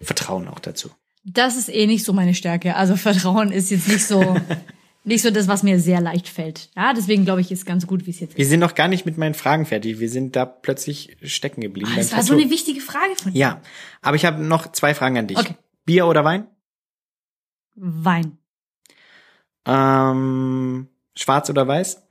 [0.01, 0.91] Vertrauen auch dazu.
[1.25, 2.77] Das ist eh nicht so meine Stärke.
[2.77, 4.37] Also Vertrauen ist jetzt nicht so,
[5.05, 6.71] nicht so das, was mir sehr leicht fällt.
[6.77, 8.39] Ja, deswegen glaube ich, ist ganz gut, wie es jetzt ist.
[8.39, 10.01] Wir sind noch gar nicht mit meinen Fragen fertig.
[10.01, 11.91] Wir sind da plötzlich stecken geblieben.
[11.93, 12.35] Oh, das war Tattoo.
[12.35, 13.39] so eine wichtige Frage von dir.
[13.39, 13.61] Ja,
[14.03, 15.39] aber ich habe noch zwei Fragen an dich.
[15.39, 15.55] Okay.
[15.87, 16.49] Bier oder Wein?
[17.77, 18.39] Wein.
[19.65, 22.03] Ähm, schwarz oder weiß?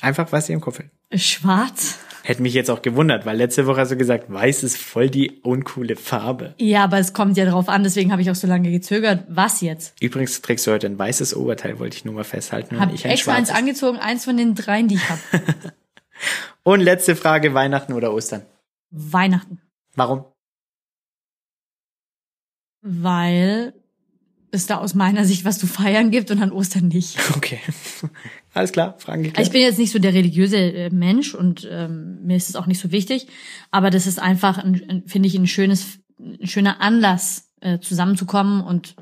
[0.00, 0.90] Einfach, was dir im Kopf fällt.
[1.14, 1.98] Schwarz.
[2.22, 5.40] Hätte mich jetzt auch gewundert, weil letzte Woche hast du gesagt, weiß ist voll die
[5.42, 6.54] uncoole Farbe.
[6.58, 9.24] Ja, aber es kommt ja drauf an, deswegen habe ich auch so lange gezögert.
[9.28, 9.94] Was jetzt?
[10.02, 12.80] Übrigens trägst du heute ein weißes Oberteil, wollte ich nur mal festhalten.
[12.80, 13.62] Hab ich ein extra eins schwarzes.
[13.62, 15.20] angezogen, eins von den dreien, die ich habe.
[16.64, 18.42] Und letzte Frage, Weihnachten oder Ostern?
[18.90, 19.60] Weihnachten.
[19.96, 20.24] Warum?
[22.82, 23.74] Weil
[24.52, 27.18] es da aus meiner Sicht was zu feiern gibt und an Ostern nicht.
[27.36, 27.58] Okay.
[28.54, 29.46] Alles klar, Fragen geklärt.
[29.46, 32.66] Ich bin jetzt nicht so der religiöse äh, Mensch und ähm, mir ist es auch
[32.66, 33.26] nicht so wichtig,
[33.70, 38.62] aber das ist einfach, ein, ein, finde ich, ein schönes, ein schöner Anlass, äh, zusammenzukommen
[38.62, 38.96] und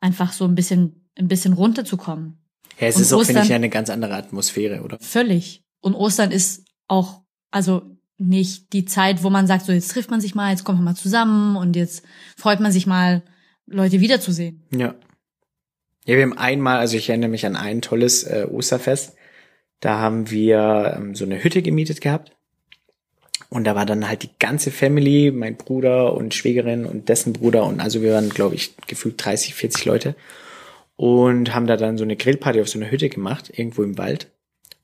[0.00, 2.38] einfach so ein bisschen, ein bisschen runterzukommen.
[2.78, 4.96] ja, es und ist auch, finde ich, eine ganz andere Atmosphäre, oder?
[5.00, 5.62] Völlig.
[5.80, 7.82] Und Ostern ist auch, also
[8.20, 10.84] nicht die Zeit, wo man sagt, so jetzt trifft man sich mal, jetzt kommt man
[10.84, 12.04] mal zusammen und jetzt
[12.36, 13.22] freut man sich mal,
[13.66, 14.62] Leute wiederzusehen.
[14.72, 14.94] Ja.
[16.06, 19.14] Ja, wir haben einmal, also ich erinnere mich an ein tolles äh, Osterfest.
[19.80, 22.32] Da haben wir ähm, so eine Hütte gemietet gehabt.
[23.48, 27.64] Und da war dann halt die ganze Family, mein Bruder und Schwägerin und dessen Bruder
[27.64, 30.14] und also wir waren, glaube ich, gefühlt 30, 40 Leute
[30.94, 34.30] und haben da dann so eine Grillparty auf so einer Hütte gemacht, irgendwo im Wald.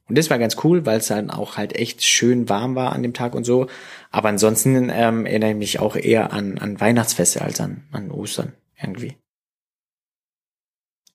[0.08, 3.02] Und das war ganz cool, weil es dann auch halt echt schön warm war an
[3.02, 3.66] dem Tag und so.
[4.10, 8.52] Aber ansonsten ähm, erinnere ich mich auch eher an, an Weihnachtsfeste als an, an Ostern
[8.80, 9.16] irgendwie.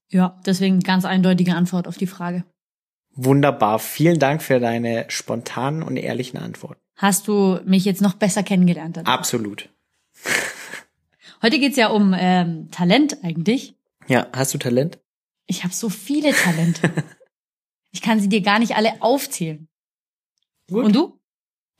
[0.10, 2.44] Ja, deswegen ganz eindeutige Antwort auf die Frage.
[3.14, 3.80] Wunderbar.
[3.80, 6.82] Vielen Dank für deine spontanen und ehrlichen Antworten.
[6.98, 8.98] Hast du mich jetzt noch besser kennengelernt?
[8.98, 9.14] dadurch?
[9.14, 9.70] Absolut.
[11.42, 13.76] Heute geht's ja um ähm, Talent eigentlich.
[14.08, 15.00] Ja, hast du Talent?
[15.48, 16.92] Ich habe so viele Talente.
[17.92, 19.68] ich kann sie dir gar nicht alle aufzählen.
[20.70, 20.86] Gut.
[20.86, 21.20] Und du?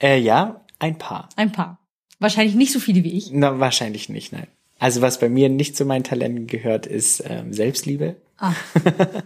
[0.02, 1.30] Äh, ja, ein paar.
[1.36, 1.80] Ein paar.
[2.20, 3.32] Wahrscheinlich nicht so viele wie ich.
[3.32, 4.48] Na, wahrscheinlich nicht, nein.
[4.80, 8.16] Also was bei mir nicht zu meinen Talenten gehört, ist ähm, Selbstliebe.
[8.38, 8.54] Ah.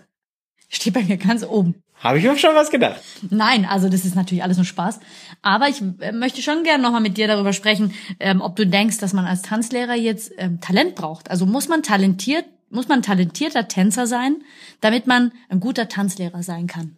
[0.70, 1.76] Steht bei mir ganz oben.
[1.98, 3.02] Habe ich mir schon was gedacht.
[3.30, 5.00] Nein, also das ist natürlich alles nur Spaß.
[5.42, 8.98] Aber ich äh, möchte schon gerne nochmal mit dir darüber sprechen, ähm, ob du denkst,
[8.98, 11.32] dass man als Tanzlehrer jetzt ähm, Talent braucht.
[11.32, 14.44] Also muss man talentiert, muss man talentierter Tänzer sein,
[14.82, 16.98] damit man ein guter Tanzlehrer sein kann.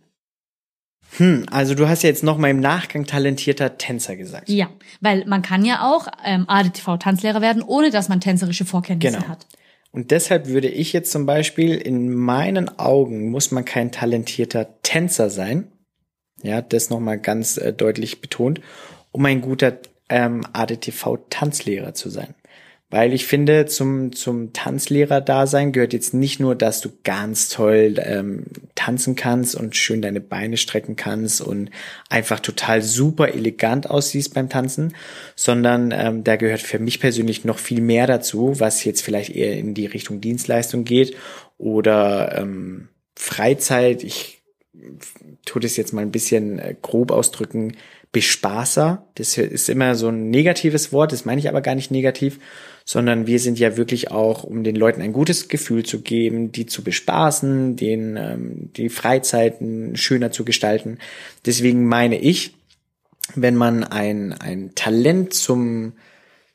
[1.18, 4.50] Hm, also du hast ja jetzt noch mal im Nachgang talentierter Tänzer gesagt.
[4.50, 9.30] Ja, weil man kann ja auch ähm, ADTV-Tanzlehrer werden, ohne dass man tänzerische Vorkenntnisse Genau.
[9.30, 9.48] hat.
[9.92, 15.30] Und deshalb würde ich jetzt zum Beispiel, in meinen Augen muss man kein talentierter Tänzer
[15.30, 15.72] sein.
[16.44, 18.62] Ja, das nochmal ganz äh, deutlich betont,
[19.12, 19.78] um ein guter
[20.10, 22.36] ähm, ADTV-Tanzlehrer zu sein.
[22.90, 28.46] Weil ich finde, zum, zum Tanzlehrer-Dasein gehört jetzt nicht nur, dass du ganz toll ähm,
[28.76, 31.70] tanzen kannst und schön deine Beine strecken kannst und
[32.10, 34.96] einfach total super elegant aussiehst beim Tanzen,
[35.36, 39.58] sondern ähm, da gehört für mich persönlich noch viel mehr dazu, was jetzt vielleicht eher
[39.58, 41.18] in die Richtung Dienstleistung geht
[41.58, 44.02] oder ähm, Freizeit.
[44.02, 44.42] Ich
[45.44, 47.76] tue das jetzt mal ein bisschen äh, grob ausdrücken,
[48.14, 49.06] Bespaßer.
[49.16, 52.40] Das ist immer so ein negatives Wort, das meine ich aber gar nicht negativ,
[52.90, 56.66] sondern wir sind ja wirklich auch, um den Leuten ein gutes Gefühl zu geben, die
[56.66, 60.98] zu bespaßen, den ähm, die Freizeiten schöner zu gestalten.
[61.46, 62.56] Deswegen meine ich,
[63.36, 65.94] wenn man ein, ein Talent zum,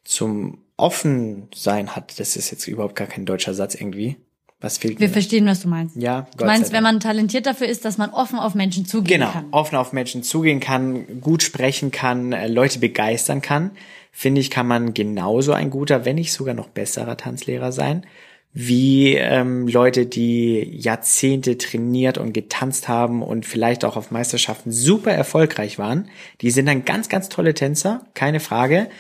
[0.05, 4.17] zum Offensein hat, das ist jetzt überhaupt gar kein deutscher Satz irgendwie.
[4.59, 5.13] Was fehlt Wir mir?
[5.13, 5.97] verstehen, was du meinst.
[5.97, 9.33] Ja, Du meinst, wenn man talentiert dafür ist, dass man offen auf Menschen zugehen genau,
[9.33, 9.47] kann.
[9.51, 13.73] offen auf Menschen zugehen kann, gut sprechen kann, äh, Leute begeistern kann,
[14.13, 18.07] finde ich, kann man genauso ein guter, wenn nicht sogar noch besserer Tanzlehrer sein,
[18.53, 25.11] wie ähm, Leute, die Jahrzehnte trainiert und getanzt haben und vielleicht auch auf Meisterschaften super
[25.11, 26.11] erfolgreich waren.
[26.43, 28.91] Die sind dann ganz, ganz tolle Tänzer, keine Frage.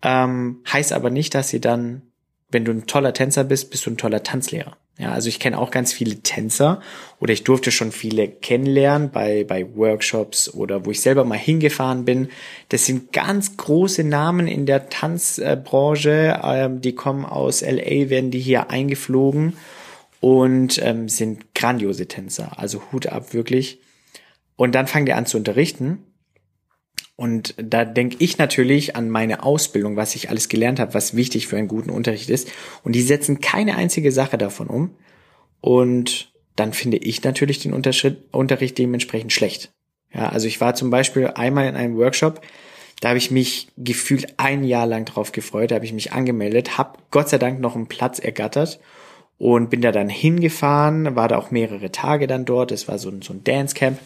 [0.00, 2.02] Ähm, heißt aber nicht, dass sie dann,
[2.50, 4.78] wenn du ein toller Tänzer bist, bist du ein toller Tanzlehrer.
[4.98, 6.80] Ja, also ich kenne auch ganz viele Tänzer
[7.18, 12.04] oder ich durfte schon viele kennenlernen bei, bei Workshops oder wo ich selber mal hingefahren
[12.04, 12.28] bin.
[12.68, 16.40] Das sind ganz große Namen in der Tanzbranche.
[16.44, 19.54] Ähm, die kommen aus LA, werden die hier eingeflogen
[20.20, 22.52] und ähm, sind grandiose Tänzer.
[22.58, 23.80] Also Hut ab wirklich.
[24.56, 26.04] Und dann fangen die an zu unterrichten.
[27.16, 31.46] Und da denke ich natürlich an meine Ausbildung, was ich alles gelernt habe, was wichtig
[31.46, 32.50] für einen guten Unterricht ist.
[32.82, 34.96] Und die setzen keine einzige Sache davon um.
[35.60, 39.72] Und dann finde ich natürlich den Unterricht dementsprechend schlecht.
[40.12, 42.42] Ja, also ich war zum Beispiel einmal in einem Workshop,
[43.00, 46.78] da habe ich mich gefühlt ein Jahr lang drauf gefreut, da habe ich mich angemeldet,
[46.78, 48.78] habe Gott sei Dank noch einen Platz ergattert
[49.38, 52.70] und bin da dann hingefahren, war da auch mehrere Tage dann dort.
[52.70, 53.98] Es war so ein, so ein Dancecamp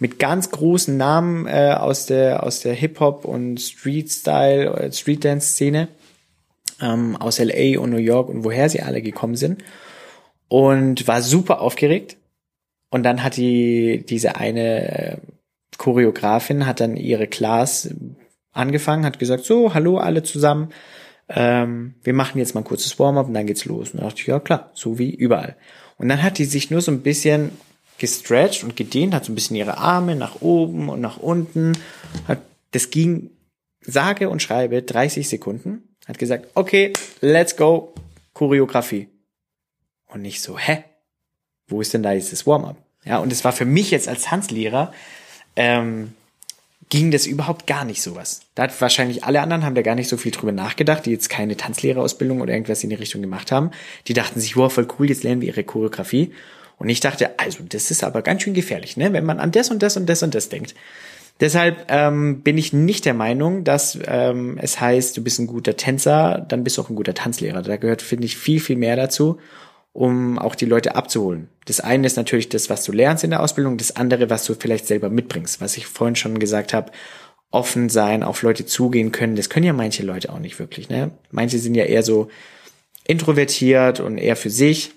[0.00, 4.92] mit ganz großen Namen äh, aus der aus der Hip Hop und Street Style äh,
[4.92, 5.88] Street Dance Szene
[6.80, 9.62] ähm, aus LA und New York und woher sie alle gekommen sind
[10.48, 12.16] und war super aufgeregt
[12.90, 15.16] und dann hat die diese eine äh,
[15.78, 17.94] Choreografin hat dann ihre Class
[18.52, 20.70] angefangen, hat gesagt, so, hallo alle zusammen,
[21.28, 23.92] ähm, wir machen jetzt mal ein kurzes Warm-up und dann geht's los.
[23.92, 25.56] Und da dachte ich, ja klar, so wie überall.
[25.96, 27.52] Und dann hat die sich nur so ein bisschen
[28.00, 31.78] gestretched und gedehnt, hat so ein bisschen ihre Arme nach oben und nach unten.
[32.26, 32.40] Hat,
[32.72, 33.30] das ging
[33.80, 35.94] sage und schreibe 30 Sekunden.
[36.08, 37.94] Hat gesagt, okay, let's go,
[38.34, 39.08] Choreografie.
[40.06, 40.82] Und nicht so, hä?
[41.68, 42.76] Wo ist denn da jetzt das Warm-up?
[43.04, 44.92] Ja, und es war für mich jetzt als Tanzlehrer,
[45.54, 46.14] ähm,
[46.88, 48.40] ging das überhaupt gar nicht sowas.
[48.54, 51.28] Da hat wahrscheinlich alle anderen haben da gar nicht so viel drüber nachgedacht, die jetzt
[51.30, 53.70] keine Tanzlehrerausbildung oder irgendwas in die Richtung gemacht haben.
[54.08, 56.32] Die dachten sich, wow, voll cool, jetzt lernen wir ihre Choreografie.
[56.80, 59.70] Und ich dachte, also das ist aber ganz schön gefährlich, ne, wenn man an das
[59.70, 60.74] und das und das und das denkt.
[61.38, 65.76] Deshalb ähm, bin ich nicht der Meinung, dass ähm, es heißt, du bist ein guter
[65.76, 67.60] Tänzer, dann bist du auch ein guter Tanzlehrer.
[67.60, 69.38] Da gehört, finde ich, viel, viel mehr dazu,
[69.92, 71.48] um auch die Leute abzuholen.
[71.66, 74.54] Das eine ist natürlich das, was du lernst in der Ausbildung, das andere, was du
[74.54, 76.92] vielleicht selber mitbringst, was ich vorhin schon gesagt habe,
[77.50, 79.36] offen sein, auf Leute zugehen können.
[79.36, 80.88] Das können ja manche Leute auch nicht wirklich.
[80.88, 81.10] Ne?
[81.30, 82.28] Manche sind ja eher so
[83.06, 84.92] introvertiert und eher für sich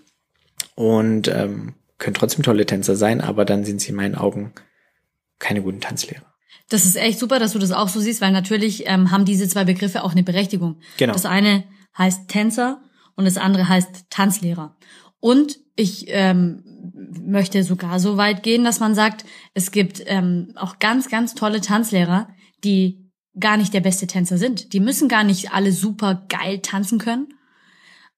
[0.75, 4.53] und ähm, können trotzdem tolle Tänzer sein, aber dann sind sie in meinen Augen
[5.39, 6.25] keine guten Tanzlehrer.
[6.69, 9.47] Das ist echt super, dass du das auch so siehst, weil natürlich ähm, haben diese
[9.47, 10.79] zwei Begriffe auch eine Berechtigung.
[10.97, 11.13] Genau.
[11.13, 11.65] Das eine
[11.97, 12.81] heißt Tänzer
[13.15, 14.77] und das andere heißt Tanzlehrer.
[15.19, 16.63] Und ich ähm,
[17.21, 21.61] möchte sogar so weit gehen, dass man sagt, es gibt ähm, auch ganz, ganz tolle
[21.61, 22.27] Tanzlehrer,
[22.63, 24.73] die gar nicht der beste Tänzer sind.
[24.73, 27.33] Die müssen gar nicht alle super geil tanzen können.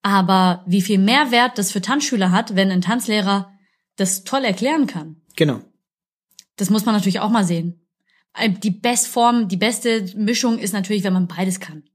[0.06, 3.52] Aber wie viel Mehrwert das für Tanzschüler hat, wenn ein Tanzlehrer
[3.96, 5.16] das toll erklären kann.
[5.36, 5.62] Genau.
[6.58, 7.88] Das muss man natürlich auch mal sehen.
[8.62, 11.86] Die Bestform, die beste Mischung ist natürlich, wenn man beides kann.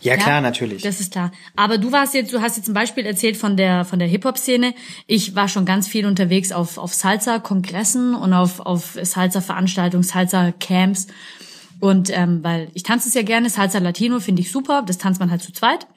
[0.00, 0.82] Ja, klar, natürlich.
[0.82, 1.32] Das ist klar.
[1.56, 4.24] Aber du warst jetzt, du hast jetzt ein Beispiel erzählt von der von der Hip
[4.24, 4.72] Hop Szene.
[5.08, 10.04] Ich war schon ganz viel unterwegs auf auf Salsa Kongressen und auf auf Salsa Veranstaltungen,
[10.04, 11.08] Salsa Camps
[11.80, 14.84] und ähm, weil ich tanze es ja gerne, Salsa Latino finde ich super.
[14.86, 15.88] Das tanzt man halt zu zweit.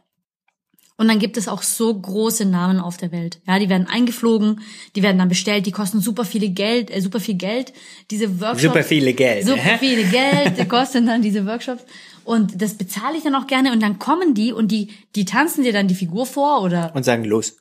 [0.97, 3.41] Und dann gibt es auch so große Namen auf der Welt.
[3.45, 4.62] Ja, die werden eingeflogen,
[4.95, 7.73] die werden dann bestellt, die kosten super viele Geld, äh, super viel Geld.
[8.12, 8.62] Diese Workshops.
[8.62, 9.45] Super viele Geld.
[9.45, 11.84] Super viele Geld, die kosten dann diese Workshops.
[12.23, 13.73] Und das bezahle ich dann auch gerne.
[13.73, 16.95] Und dann kommen die und die, die tanzen dir dann die Figur vor oder.
[16.95, 17.58] Und sagen los.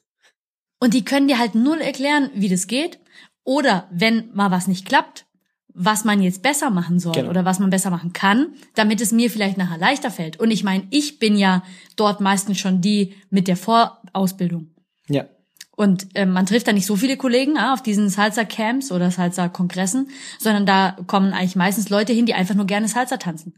[0.80, 3.00] Und die können dir halt null erklären, wie das geht.
[3.44, 5.23] Oder wenn mal was nicht klappt,
[5.74, 7.30] was man jetzt besser machen soll Genau.
[7.30, 10.38] oder was man besser machen kann, damit es mir vielleicht nachher leichter fällt.
[10.38, 11.62] Und ich meine, ich bin ja
[11.96, 14.68] dort meistens schon die mit der Vorausbildung.
[15.08, 15.24] Ja.
[15.76, 20.08] Und ähm, man trifft da nicht so viele Kollegen ah, auf diesen Salsa-Camps oder Salsa-Kongressen,
[20.38, 23.54] sondern da kommen eigentlich meistens Leute hin, die einfach nur gerne Salsa tanzen.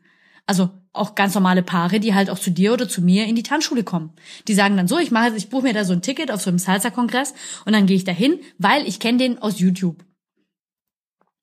[0.47, 3.43] Also auch ganz normale Paare, die halt auch zu dir oder zu mir in die
[3.43, 4.13] Tanzschule kommen.
[4.49, 6.49] Die sagen dann so, ich mache, ich buche mir da so ein Ticket auf so
[6.49, 7.35] einem Salsa-Kongress
[7.67, 10.03] und dann gehe ich da hin, weil ich kenne den aus YouTube.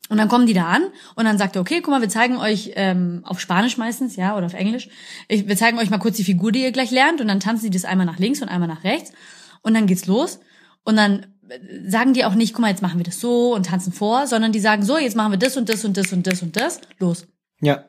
[0.09, 0.83] Und dann kommen die da an
[1.15, 4.35] und dann sagt er, okay, guck mal, wir zeigen euch ähm, auf Spanisch meistens, ja,
[4.35, 4.89] oder auf Englisch.
[5.29, 7.65] Ich, wir zeigen euch mal kurz die Figur, die ihr gleich lernt und dann tanzen
[7.65, 9.13] die das einmal nach links und einmal nach rechts
[9.61, 10.39] und dann geht's los
[10.83, 13.67] und dann äh, sagen die auch nicht, guck mal, jetzt machen wir das so und
[13.67, 16.27] tanzen vor, sondern die sagen so, jetzt machen wir das und das und das und
[16.27, 17.25] das und das, los.
[17.61, 17.85] Ja.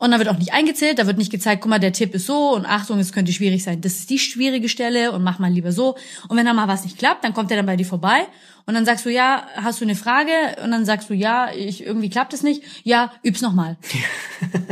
[0.00, 2.24] Und da wird auch nicht eingezählt, da wird nicht gezeigt, guck mal, der Tipp ist
[2.24, 3.82] so und Achtung, es könnte schwierig sein.
[3.82, 5.94] Das ist die schwierige Stelle und mach mal lieber so.
[6.28, 8.26] Und wenn da mal was nicht klappt, dann kommt er dann bei dir vorbei
[8.64, 10.30] und dann sagst du, ja, hast du eine Frage?
[10.64, 12.62] Und dann sagst du, ja, ich, irgendwie klappt es nicht.
[12.82, 13.76] Ja, üb's nochmal.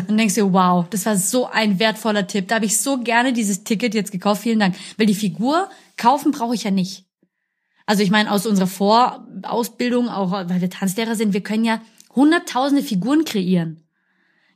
[0.09, 2.49] und denkst dir, wow, das war so ein wertvoller Tipp.
[2.49, 4.43] Da habe ich so gerne dieses Ticket jetzt gekauft.
[4.43, 4.77] Vielen Dank.
[4.97, 7.05] Weil die Figur kaufen brauche ich ja nicht.
[7.85, 11.83] Also ich meine, aus unserer Vorausbildung, auch weil wir Tanzlehrer sind, wir können ja
[12.15, 13.88] hunderttausende Figuren kreieren.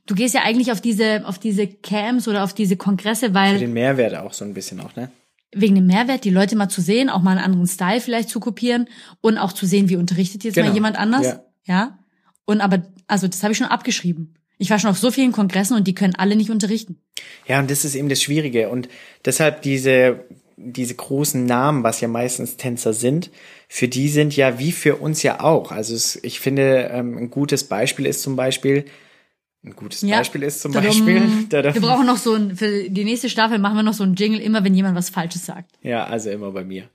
[0.05, 3.59] Du gehst ja eigentlich auf diese, auf diese Camps oder auf diese Kongresse, Für weil
[3.59, 5.09] den Mehrwert auch so ein bisschen auch, ne?
[5.55, 8.39] wegen dem Mehrwert, die Leute mal zu sehen, auch mal einen anderen Style vielleicht zu
[8.39, 8.87] kopieren
[9.21, 10.67] und auch zu sehen, wie unterrichtet jetzt Genau.
[10.69, 11.25] mal jemand anders.
[11.25, 11.43] Ja.
[11.65, 11.99] ja.
[12.45, 14.33] Und aber, also das habe ich schon abgeschrieben.
[14.57, 16.97] Ich war schon auf so vielen Kongressen und die können alle nicht unterrichten.
[17.47, 18.69] Ja, und das ist eben das Schwierige.
[18.69, 18.87] Und
[19.25, 20.25] deshalb diese,
[20.57, 23.29] diese großen Namen, was ja meistens Tänzer sind,
[23.67, 25.71] für die sind ja wie für uns ja auch.
[25.71, 28.85] Also es, ich finde, ähm, ein gutes Beispiel ist zum Beispiel,
[29.63, 30.17] ein gutes Ja.
[30.17, 30.73] Beispiel ist zum.
[30.73, 31.21] Beispiel.
[31.49, 34.41] Wir brauchen noch so ein, für die nächste Staffel machen wir noch so einen Jingle,
[34.41, 35.71] immer wenn jemand was Falsches sagt.
[35.81, 36.89] Ja, also immer bei mir.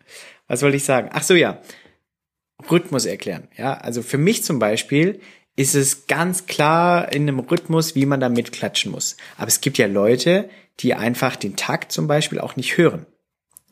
[0.49, 1.09] Was wollte ich sagen?
[1.13, 1.61] Ach so, ja.
[2.71, 3.49] Rhythmus erklären.
[3.57, 5.21] Ja, also für mich zum Beispiel
[5.57, 9.17] ist es ganz klar in einem Rhythmus, wie man da mitklatschen muss.
[9.37, 10.49] Aber es gibt ja Leute,
[10.81, 13.07] die einfach den Takt zum Beispiel auch nicht hören.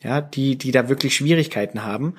[0.02, 2.14] Ja, die, die da wirklich Schwierigkeiten haben.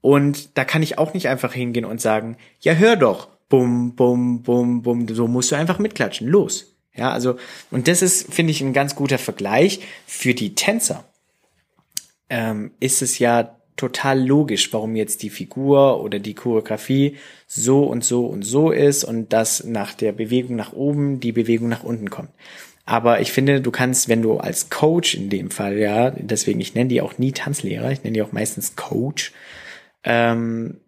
[0.00, 3.28] Und da kann ich auch nicht einfach hingehen und sagen, ja, hör doch.
[3.50, 5.06] Bum, bum, bum, bum.
[5.08, 6.26] So musst du einfach mitklatschen.
[6.26, 6.74] Los.
[6.94, 7.36] Ja, also,
[7.70, 11.04] und das ist, finde ich, ein ganz guter Vergleich für die Tänzer
[12.28, 18.04] ähm, ist es ja total logisch, warum jetzt die Figur oder die Choreografie so und
[18.04, 22.10] so und so ist und dass nach der Bewegung nach oben die Bewegung nach unten
[22.10, 22.30] kommt.
[22.84, 26.74] Aber ich finde, du kannst, wenn du als Coach in dem Fall, ja, deswegen, ich
[26.74, 29.32] nenne die auch nie Tanzlehrer, ich nenne die auch meistens Coach,
[30.04, 30.80] ähm,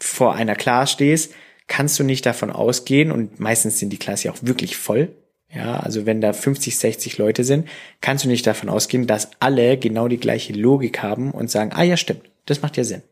[0.00, 1.34] vor einer Class stehst,
[1.66, 5.14] kannst du nicht davon ausgehen, und meistens sind die Klasse ja auch wirklich voll,
[5.54, 7.68] ja, also wenn da 50, 60 Leute sind,
[8.00, 11.82] kannst du nicht davon ausgehen, dass alle genau die gleiche Logik haben und sagen, ah
[11.82, 13.02] ja, stimmt, das macht ja Sinn.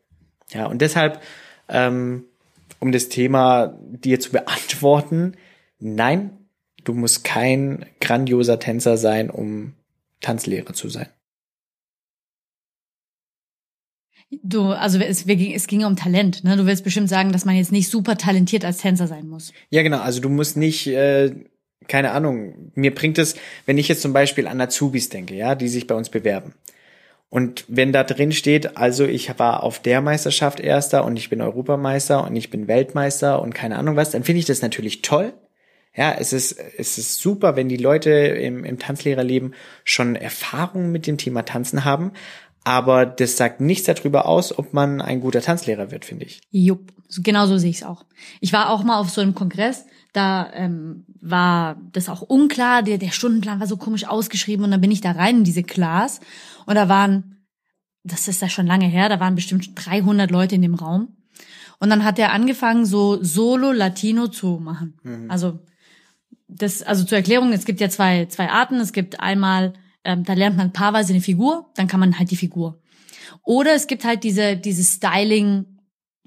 [0.52, 1.20] Ja, und deshalb,
[1.68, 2.24] ähm,
[2.80, 5.34] um das Thema dir zu beantworten,
[5.78, 6.30] nein,
[6.84, 9.74] du musst kein grandioser Tänzer sein, um
[10.20, 11.08] Tanzlehrer zu sein.
[14.42, 16.56] Du, also es, es ging um Talent, ne?
[16.56, 19.52] Du willst bestimmt sagen, dass man jetzt nicht super talentiert als Tänzer sein muss.
[19.70, 20.00] Ja, genau.
[20.00, 21.32] Also du musst nicht, äh,
[21.86, 23.34] keine Ahnung, mir bringt es,
[23.66, 26.54] wenn ich jetzt zum Beispiel an Azubis denke, ja, die sich bei uns bewerben.
[27.28, 31.40] Und wenn da drin steht, also ich war auf der Meisterschaft Erster und ich bin
[31.40, 35.32] Europameister und ich bin Weltmeister und keine Ahnung was, dann finde ich das natürlich toll.
[35.94, 41.06] Ja, es ist, es ist super, wenn die Leute im, im Tanzlehrerleben schon Erfahrungen mit
[41.06, 42.12] dem Thema Tanzen haben.
[42.64, 46.40] Aber das sagt nichts darüber aus, ob man ein guter Tanzlehrer wird, finde ich.
[46.50, 48.04] Jupp, genau so sehe ich es auch.
[48.40, 52.98] Ich war auch mal auf so einem Kongress, da ähm, war das auch unklar, der,
[52.98, 56.20] der Stundenplan war so komisch ausgeschrieben und dann bin ich da rein in diese Class
[56.66, 57.46] und da waren,
[58.04, 61.16] das ist ja schon lange her, da waren bestimmt 300 Leute in dem Raum
[61.82, 64.94] und dann hat er angefangen so Solo Latino zu machen.
[65.02, 65.28] Mhm.
[65.28, 65.58] Also
[66.46, 68.76] das, also zur Erklärung, es gibt ja zwei, zwei Arten.
[68.76, 69.72] Es gibt einmal
[70.04, 72.80] ähm, da lernt man paarweise eine Figur, dann kann man halt die Figur.
[73.44, 75.66] Oder es gibt halt diese, diese Styling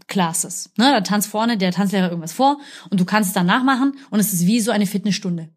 [0.07, 0.71] Classes.
[0.77, 0.91] Ne?
[0.91, 2.59] Da tanzt vorne der Tanzlehrer irgendwas vor
[2.89, 5.49] und du kannst es dann nachmachen und es ist wie so eine Fitnessstunde.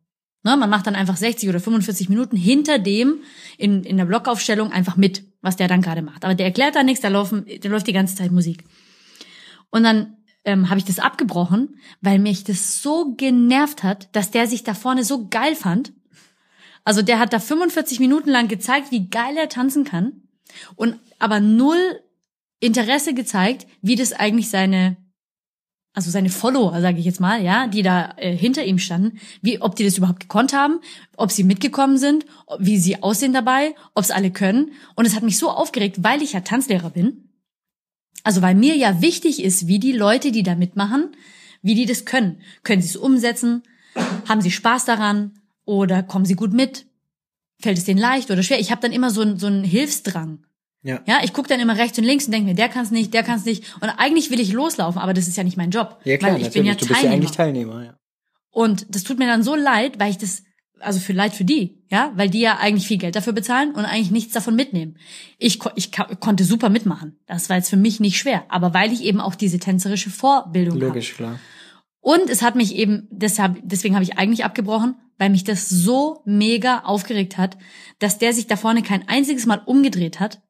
[0.45, 0.57] Ne?
[0.57, 3.21] Man macht dann einfach 60 oder 45 Minuten hinter dem
[3.59, 6.25] in, in der Blockaufstellung einfach mit, was der dann gerade macht.
[6.25, 8.65] Aber der erklärt da nichts, da, laufen, da läuft die ganze Zeit Musik.
[9.71, 14.47] Und dann ähm, habe ich das abgebrochen, weil mich das so genervt hat, dass der
[14.47, 15.93] sich da vorne so geil fand
[16.85, 20.23] also der hat da 45 Minuten lang gezeigt, wie geil er tanzen kann
[20.77, 22.01] und aber null
[22.61, 24.97] Interesse gezeigt, wie das eigentlich seine
[25.95, 29.61] also seine Follower, sage ich jetzt mal, ja, die da äh, hinter ihm standen, wie
[29.61, 30.79] ob die das überhaupt gekonnt haben,
[31.17, 32.25] ob sie mitgekommen sind,
[32.61, 36.23] wie sie aussehen dabei, ob es alle können und es hat mich so aufgeregt, weil
[36.23, 37.31] ich ja Tanzlehrer bin.
[38.23, 41.17] Also weil mir ja wichtig ist, wie die Leute, die da mitmachen,
[41.63, 42.43] wie die das können.
[42.63, 43.63] Können sie es umsetzen?
[44.29, 45.41] Haben sie Spaß daran?
[45.69, 46.87] Oder kommen sie gut mit?
[47.61, 48.59] Fällt es denen leicht oder schwer?
[48.59, 50.47] Ich habe dann immer so, einen so einen Hilfsdrang.
[50.83, 51.03] Ja.
[51.07, 53.13] ja, ich gucke dann immer rechts und links und denke mir, der kann es nicht,
[53.13, 53.77] der kann es nicht.
[53.83, 56.01] Und eigentlich will ich loslaufen, aber das ist ja nicht mein Job.
[56.05, 56.55] Ja, klar, weil ich natürlich.
[56.55, 57.99] bin ja du bist ja eigentlich Teilnehmer, ja.
[58.51, 60.43] Und das tut mir dann so leid, weil ich das,
[60.81, 63.85] also für leid für die, ja, weil die ja eigentlich viel Geld dafür bezahlen und
[63.85, 64.97] eigentlich nichts davon mitnehmen.
[65.37, 67.19] Ich, ich konnte super mitmachen.
[67.27, 70.77] Das war jetzt für mich nicht schwer, aber weil ich eben auch diese tänzerische Vorbildung
[70.77, 70.87] habe.
[70.87, 71.17] Logisch, hab.
[71.19, 71.41] klar.
[72.01, 76.23] Und es hat mich eben, deshalb, deswegen habe ich eigentlich abgebrochen, weil mich das so
[76.25, 77.59] mega aufgeregt hat,
[77.99, 80.41] dass der sich da vorne kein einziges Mal umgedreht hat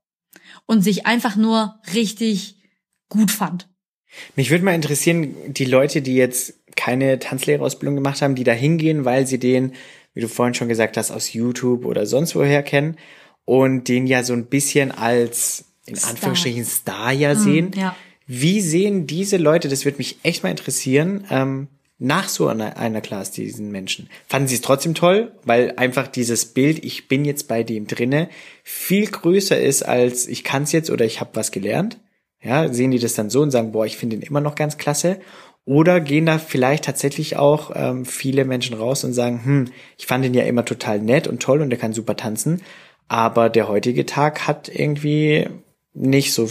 [0.67, 2.57] und sich einfach nur richtig
[3.09, 3.69] gut fand.
[4.37, 9.05] Mich würde mal interessieren, die Leute, die jetzt keine Tanzlehrerausbildung gemacht haben, die da hingehen,
[9.05, 9.73] weil sie den,
[10.15, 12.97] wie du vorhin schon gesagt hast, aus YouTube oder sonst woher kennen
[13.45, 16.11] und den ja so ein bisschen als in Star.
[16.11, 17.73] Anführungsstrichen Star ja sehen.
[17.75, 17.97] ja.
[18.31, 23.01] Wie sehen diese Leute, das würde mich echt mal interessieren, ähm, nach so einer, einer
[23.01, 24.11] Class diesen Menschen?
[24.27, 28.29] Fanden sie es trotzdem toll, weil einfach dieses Bild, ich bin jetzt bei dem drinne,
[28.63, 31.99] viel größer ist als ich kann's jetzt oder ich habe was gelernt?
[32.43, 34.77] Ja, sehen die das dann so und sagen, boah, ich finde ihn immer noch ganz
[34.77, 35.19] klasse?
[35.65, 39.65] Oder gehen da vielleicht tatsächlich auch ähm, viele Menschen raus und sagen, hm,
[39.97, 42.61] ich fand ihn ja immer total nett und toll und er kann super tanzen,
[43.09, 45.49] aber der heutige Tag hat irgendwie
[45.95, 46.51] nicht so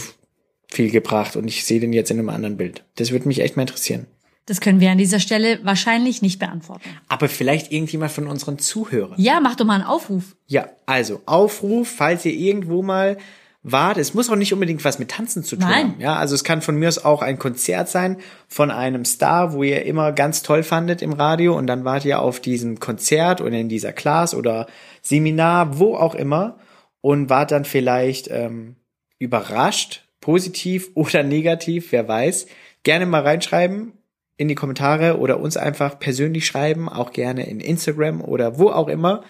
[0.70, 2.84] viel gebracht und ich sehe den jetzt in einem anderen Bild.
[2.96, 4.06] Das würde mich echt mal interessieren.
[4.46, 6.88] Das können wir an dieser Stelle wahrscheinlich nicht beantworten.
[7.08, 9.20] Aber vielleicht irgendjemand von unseren Zuhörern.
[9.20, 10.36] Ja, mach doch mal einen Aufruf.
[10.46, 13.18] Ja, also Aufruf, falls ihr irgendwo mal
[13.62, 13.98] wart.
[13.98, 15.88] Es muss auch nicht unbedingt was mit Tanzen zu tun Nein.
[15.88, 16.00] haben.
[16.00, 19.62] Ja, also es kann von mir aus auch ein Konzert sein von einem Star, wo
[19.62, 23.58] ihr immer ganz toll fandet im Radio und dann wart ihr auf diesem Konzert oder
[23.58, 24.66] in dieser Class oder
[25.02, 26.58] Seminar, wo auch immer
[27.00, 28.76] und wart dann vielleicht ähm,
[29.18, 32.48] überrascht, positiv oder negativ, wer weiß.
[32.82, 33.94] Gerne mal reinschreiben
[34.36, 38.88] in die Kommentare oder uns einfach persönlich schreiben, auch gerne in Instagram oder wo auch
[38.88, 39.24] immer.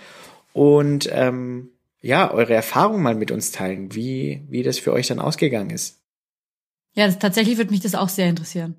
[0.53, 1.69] Und ähm,
[2.01, 6.01] ja, eure Erfahrungen mal mit uns teilen, wie, wie das für euch dann ausgegangen ist.
[6.95, 8.75] Ja, das, tatsächlich würde mich das auch sehr interessieren.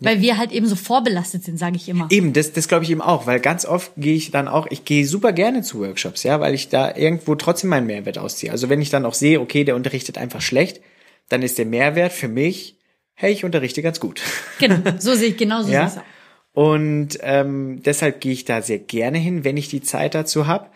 [0.00, 0.08] Ja.
[0.08, 2.06] Weil wir halt eben so vorbelastet sind, sage ich immer.
[2.08, 4.86] Eben, das, das glaube ich eben auch, weil ganz oft gehe ich dann auch, ich
[4.86, 8.50] gehe super gerne zu Workshops, ja, weil ich da irgendwo trotzdem meinen Mehrwert ausziehe.
[8.50, 10.80] Also wenn ich dann auch sehe, okay, der unterrichtet einfach schlecht,
[11.28, 12.78] dann ist der Mehrwert für mich,
[13.14, 14.20] hey, ich unterrichte ganz gut.
[14.58, 16.04] Genau, so sehe ich genau so Ja?
[16.52, 20.68] Und ähm, deshalb gehe ich da sehr gerne hin, wenn ich die Zeit dazu habe.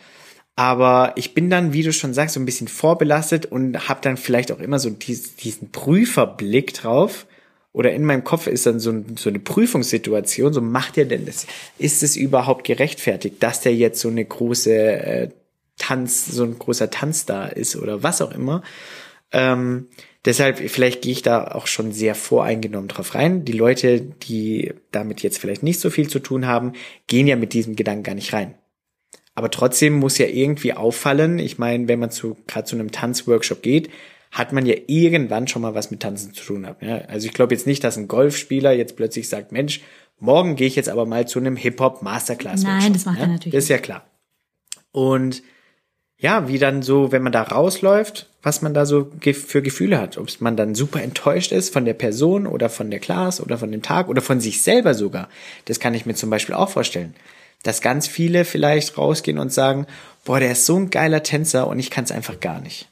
[0.55, 4.17] Aber ich bin dann, wie du schon sagst, so ein bisschen vorbelastet und habe dann
[4.17, 7.27] vielleicht auch immer so dies, diesen Prüferblick drauf.
[7.73, 10.53] Oder in meinem Kopf ist dann so, ein, so eine Prüfungssituation.
[10.53, 11.47] So macht er denn das?
[11.79, 15.29] Ist es überhaupt gerechtfertigt, dass der jetzt so eine große äh,
[15.79, 18.63] Tanz, so ein großer Tanzstar ist oder was auch immer?
[19.33, 19.89] Ähm,
[20.25, 23.45] deshalb, vielleicht gehe ich da auch schon sehr voreingenommen drauf rein.
[23.45, 26.73] Die Leute, die damit jetzt vielleicht nicht so viel zu tun haben,
[27.07, 28.55] gehen ja mit diesem Gedanken gar nicht rein.
[29.35, 31.39] Aber trotzdem muss ja irgendwie auffallen.
[31.39, 33.91] Ich meine, wenn man zu gerade zu einem Tanzworkshop geht,
[34.31, 36.87] hat man ja irgendwann schon mal was mit Tanzen zu tun haben.
[36.87, 36.99] Ja?
[37.09, 39.83] Also ich glaube jetzt nicht, dass ein Golfspieler jetzt plötzlich sagt, Mensch,
[40.19, 42.63] morgen gehe ich jetzt aber mal zu einem Hip-Hop Masterclass.
[42.63, 43.25] Nein, das macht ja?
[43.25, 44.07] er natürlich Das ist ja klar.
[44.91, 45.43] Und
[46.23, 50.19] ja, wie dann so, wenn man da rausläuft, was man da so für Gefühle hat.
[50.19, 53.73] Ob man dann super enttäuscht ist von der Person oder von der Class oder von
[53.73, 55.29] dem Tag oder von sich selber sogar.
[55.65, 57.15] Das kann ich mir zum Beispiel auch vorstellen.
[57.65, 59.87] Dass ganz viele vielleicht rausgehen und sagen,
[60.25, 62.89] boah, der ist so ein geiler Tänzer und ich kann es einfach gar nicht.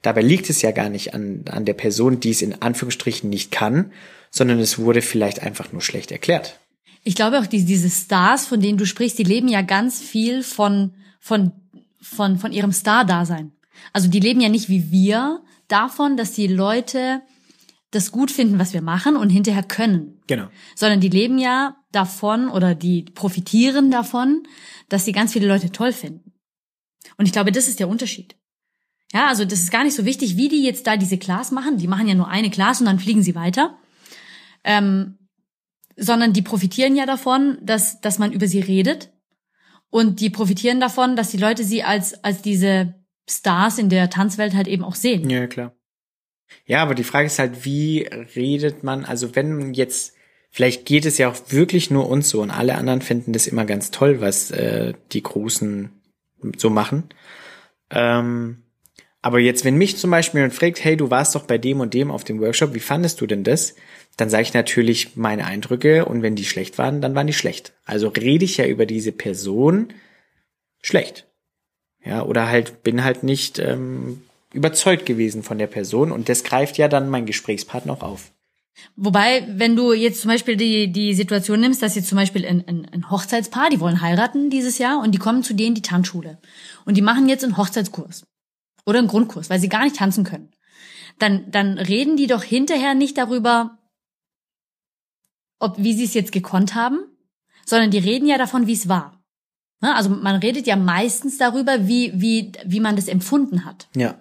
[0.00, 3.50] Dabei liegt es ja gar nicht an, an der Person, die es in Anführungsstrichen nicht
[3.50, 3.92] kann,
[4.30, 6.58] sondern es wurde vielleicht einfach nur schlecht erklärt.
[7.04, 10.42] Ich glaube auch, die, diese Stars, von denen du sprichst, die leben ja ganz viel
[10.42, 11.52] von, von,
[12.00, 13.52] von, von ihrem Star-Dasein.
[13.92, 17.22] Also die leben ja nicht wie wir davon, dass die Leute
[17.90, 20.20] das gut finden, was wir machen und hinterher können.
[20.26, 20.48] Genau.
[20.76, 24.44] Sondern die leben ja davon oder die profitieren davon,
[24.88, 26.32] dass sie ganz viele Leute toll finden.
[27.16, 28.36] Und ich glaube, das ist der Unterschied.
[29.12, 31.78] Ja, also das ist gar nicht so wichtig, wie die jetzt da diese Class machen.
[31.78, 33.76] Die machen ja nur eine Class und dann fliegen sie weiter.
[34.62, 35.18] Ähm,
[35.96, 39.10] sondern die profitieren ja davon, dass, dass man über sie redet.
[39.90, 42.94] Und die profitieren davon, dass die Leute sie als, als diese
[43.28, 45.28] Stars in der Tanzwelt halt eben auch sehen.
[45.28, 45.74] Ja, klar.
[46.64, 50.14] Ja, aber die Frage ist halt, wie redet man, also wenn jetzt,
[50.50, 53.64] vielleicht geht es ja auch wirklich nur uns so und alle anderen finden das immer
[53.64, 55.90] ganz toll, was äh, die Großen
[56.56, 57.08] so machen.
[57.90, 58.64] Ähm,
[59.22, 61.92] aber jetzt, wenn mich zum Beispiel jemand fragt, hey, du warst doch bei dem und
[61.92, 63.74] dem auf dem Workshop, wie fandest du denn das?
[64.20, 67.72] Dann sage ich natürlich meine Eindrücke und wenn die schlecht waren, dann waren die schlecht.
[67.86, 69.94] Also rede ich ja über diese Person
[70.82, 71.26] schlecht.
[72.04, 76.76] Ja, oder halt bin halt nicht ähm, überzeugt gewesen von der Person und das greift
[76.76, 78.32] ja dann mein Gesprächspartner auch auf.
[78.96, 82.62] Wobei, wenn du jetzt zum Beispiel die, die Situation nimmst, dass jetzt zum Beispiel ein,
[82.66, 85.82] ein, ein Hochzeitspaar, die wollen heiraten dieses Jahr und die kommen zu denen in die
[85.82, 86.38] Tanzschule.
[86.84, 88.24] Und die machen jetzt einen Hochzeitskurs.
[88.84, 90.50] Oder einen Grundkurs, weil sie gar nicht tanzen können.
[91.18, 93.78] Dann, dann reden die doch hinterher nicht darüber,
[95.60, 96.98] ob, wie sie es jetzt gekonnt haben,
[97.64, 99.22] sondern die reden ja davon, wie es war.
[99.80, 99.94] Ne?
[99.94, 103.88] Also man redet ja meistens darüber, wie, wie, wie man das empfunden hat.
[103.94, 104.18] Ja.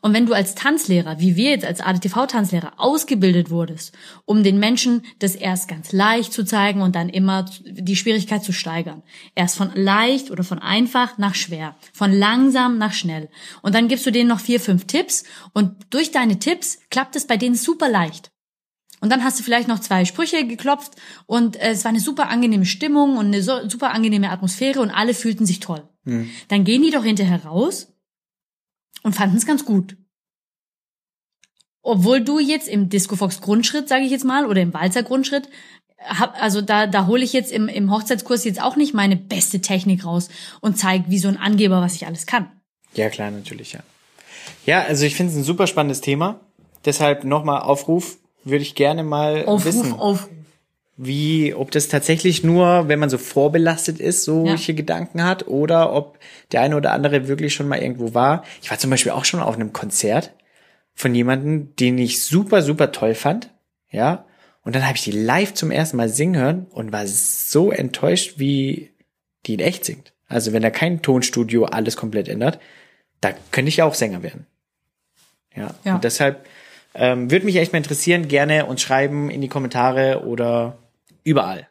[0.00, 5.02] Und wenn du als Tanzlehrer, wie wir jetzt als ADTV-Tanzlehrer ausgebildet wurdest, um den Menschen
[5.18, 9.02] das erst ganz leicht zu zeigen und dann immer die Schwierigkeit zu steigern.
[9.34, 13.28] Erst von leicht oder von einfach nach schwer, von langsam nach schnell.
[13.60, 17.26] Und dann gibst du denen noch vier, fünf Tipps und durch deine Tipps klappt es
[17.26, 18.30] bei denen super leicht.
[19.00, 20.92] Und dann hast du vielleicht noch zwei Sprüche geklopft
[21.26, 24.90] und äh, es war eine super angenehme Stimmung und eine so, super angenehme Atmosphäre und
[24.90, 25.88] alle fühlten sich toll.
[26.48, 27.92] Dann gehen die doch hinterher raus
[29.02, 29.96] und fanden es ganz gut.
[31.82, 35.48] Obwohl du jetzt im Disco Fox Grundschritt, sage ich jetzt mal, oder im Walzer Grundschritt,
[35.98, 39.60] hab, also da, da hole ich jetzt im, im Hochzeitskurs jetzt auch nicht meine beste
[39.60, 40.28] Technik raus
[40.60, 42.50] und zeige wie so ein Angeber, was ich alles kann.
[42.94, 43.80] Ja, klar, natürlich, ja.
[44.64, 46.40] Ja, also ich finde es ein super spannendes Thema.
[46.84, 48.18] Deshalb nochmal Aufruf,
[48.48, 50.28] würde ich gerne mal wissen, Aufruf.
[50.96, 56.18] wie, ob das tatsächlich nur, wenn man so vorbelastet ist, solche Gedanken hat, oder ob
[56.52, 58.44] der eine oder andere wirklich schon mal irgendwo war.
[58.62, 60.32] Ich war zum Beispiel auch schon auf einem Konzert
[60.94, 63.50] von jemandem, den ich super, super toll fand,
[63.90, 64.24] ja.
[64.62, 68.34] Und dann habe ich die live zum ersten Mal singen hören und war so enttäuscht,
[68.36, 68.90] wie
[69.46, 70.12] die in echt singt.
[70.26, 72.60] Also wenn da kein Tonstudio alles komplett ändert,
[73.20, 74.46] da könnte ich ja auch Sänger werden.
[75.56, 75.74] Ja.
[75.84, 75.94] Ja.
[75.94, 76.44] Und deshalb
[76.98, 80.78] ähm, würde mich echt mal interessieren, gerne uns schreiben in die Kommentare oder
[81.24, 81.68] überall.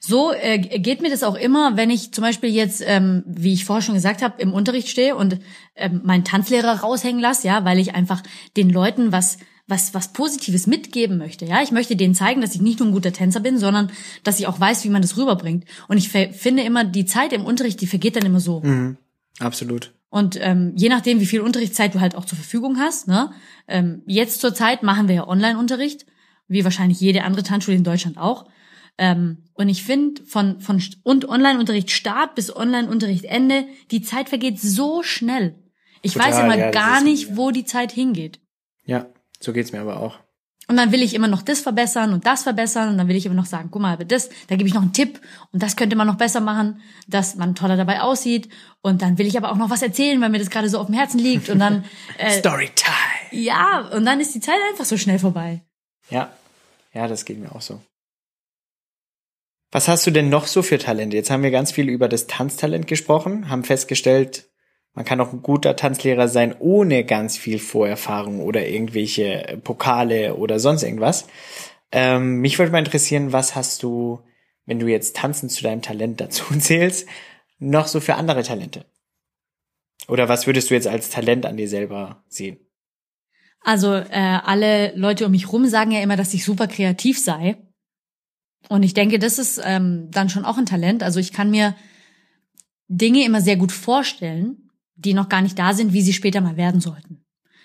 [0.00, 3.64] So äh, geht mir das auch immer, wenn ich zum Beispiel jetzt, ähm, wie ich
[3.64, 5.40] vorher schon gesagt habe, im Unterricht stehe und
[5.74, 8.22] ähm, meinen Tanzlehrer raushängen lasse, ja, weil ich einfach
[8.56, 9.38] den Leuten was
[9.68, 11.60] was was Positives mitgeben möchte, ja.
[11.62, 13.90] Ich möchte denen zeigen, dass ich nicht nur ein guter Tänzer bin, sondern
[14.22, 15.64] dass ich auch weiß, wie man das rüberbringt.
[15.88, 18.62] Und ich finde immer, die Zeit im Unterricht, die vergeht dann immer so.
[19.40, 19.92] Absolut.
[20.08, 23.32] Und ähm, je nachdem, wie viel Unterrichtszeit du halt auch zur Verfügung hast, ne?
[23.68, 26.06] Ähm, jetzt zur Zeit machen wir ja Online-Unterricht,
[26.48, 28.46] wie wahrscheinlich jede andere Tanzschule in Deutschland auch.
[28.98, 34.60] Ähm, und ich finde, von, von und Online-Unterricht Start bis Online-Unterricht Ende, die Zeit vergeht
[34.60, 35.62] so schnell.
[36.02, 38.40] Ich Total, weiß immer ja, gar nicht, wo die Zeit hingeht.
[38.84, 39.06] Ja,
[39.40, 40.20] so geht's mir aber auch.
[40.68, 43.24] Und dann will ich immer noch das verbessern und das verbessern und dann will ich
[43.24, 45.20] immer noch sagen, guck mal, aber das, da gebe ich noch einen Tipp
[45.52, 48.48] und das könnte man noch besser machen, dass man toller dabei aussieht
[48.82, 50.86] und dann will ich aber auch noch was erzählen, weil mir das gerade so auf
[50.86, 51.84] dem Herzen liegt und dann
[52.18, 52.96] äh, Storytime.
[53.30, 55.62] ja und dann ist die Zeit einfach so schnell vorbei.
[56.10, 56.32] Ja,
[56.92, 57.80] ja, das geht mir auch so.
[59.70, 61.16] Was hast du denn noch so für Talente?
[61.16, 64.48] Jetzt haben wir ganz viel über das Tanztalent gesprochen, haben festgestellt,
[64.96, 70.58] man kann auch ein guter Tanzlehrer sein ohne ganz viel Vorerfahrung oder irgendwelche Pokale oder
[70.58, 71.28] sonst irgendwas.
[71.92, 74.20] Ähm, mich würde mal interessieren, was hast du,
[74.64, 77.06] wenn du jetzt Tanzen zu deinem Talent dazu zählst,
[77.58, 78.86] noch so für andere Talente?
[80.08, 82.58] Oder was würdest du jetzt als Talent an dir selber sehen?
[83.60, 87.58] Also äh, alle Leute um mich rum sagen ja immer, dass ich super kreativ sei.
[88.70, 91.02] Und ich denke, das ist ähm, dann schon auch ein Talent.
[91.02, 91.76] Also ich kann mir
[92.88, 94.65] Dinge immer sehr gut vorstellen,
[94.96, 97.24] die noch gar nicht da sind, wie sie später mal werden sollten.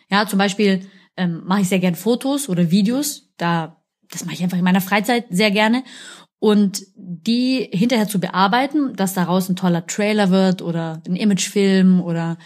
[0.09, 0.85] Ja, zum Beispiel
[1.17, 3.31] ähm, mache ich sehr gern Fotos oder Videos.
[3.37, 5.83] Da, das mache ich einfach in meiner Freizeit sehr gerne.
[6.39, 12.37] Und die hinterher zu bearbeiten, dass daraus ein toller Trailer wird oder ein Imagefilm oder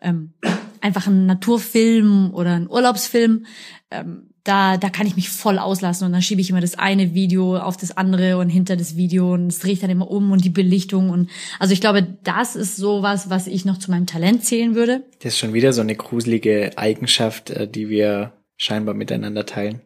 [0.00, 0.34] ähm,
[0.80, 3.46] einfach ein Naturfilm oder ein Urlaubsfilm,
[3.90, 7.14] ähm, da, da kann ich mich voll auslassen und dann schiebe ich immer das eine
[7.14, 10.44] Video auf das andere und hinter das Video und es dreht dann immer um und
[10.44, 14.44] die Belichtung und also ich glaube, das ist sowas, was ich noch zu meinem Talent
[14.44, 15.04] zählen würde.
[15.20, 19.80] Das ist schon wieder so eine gruselige Eigenschaft, äh, die wir scheinbar miteinander teilen.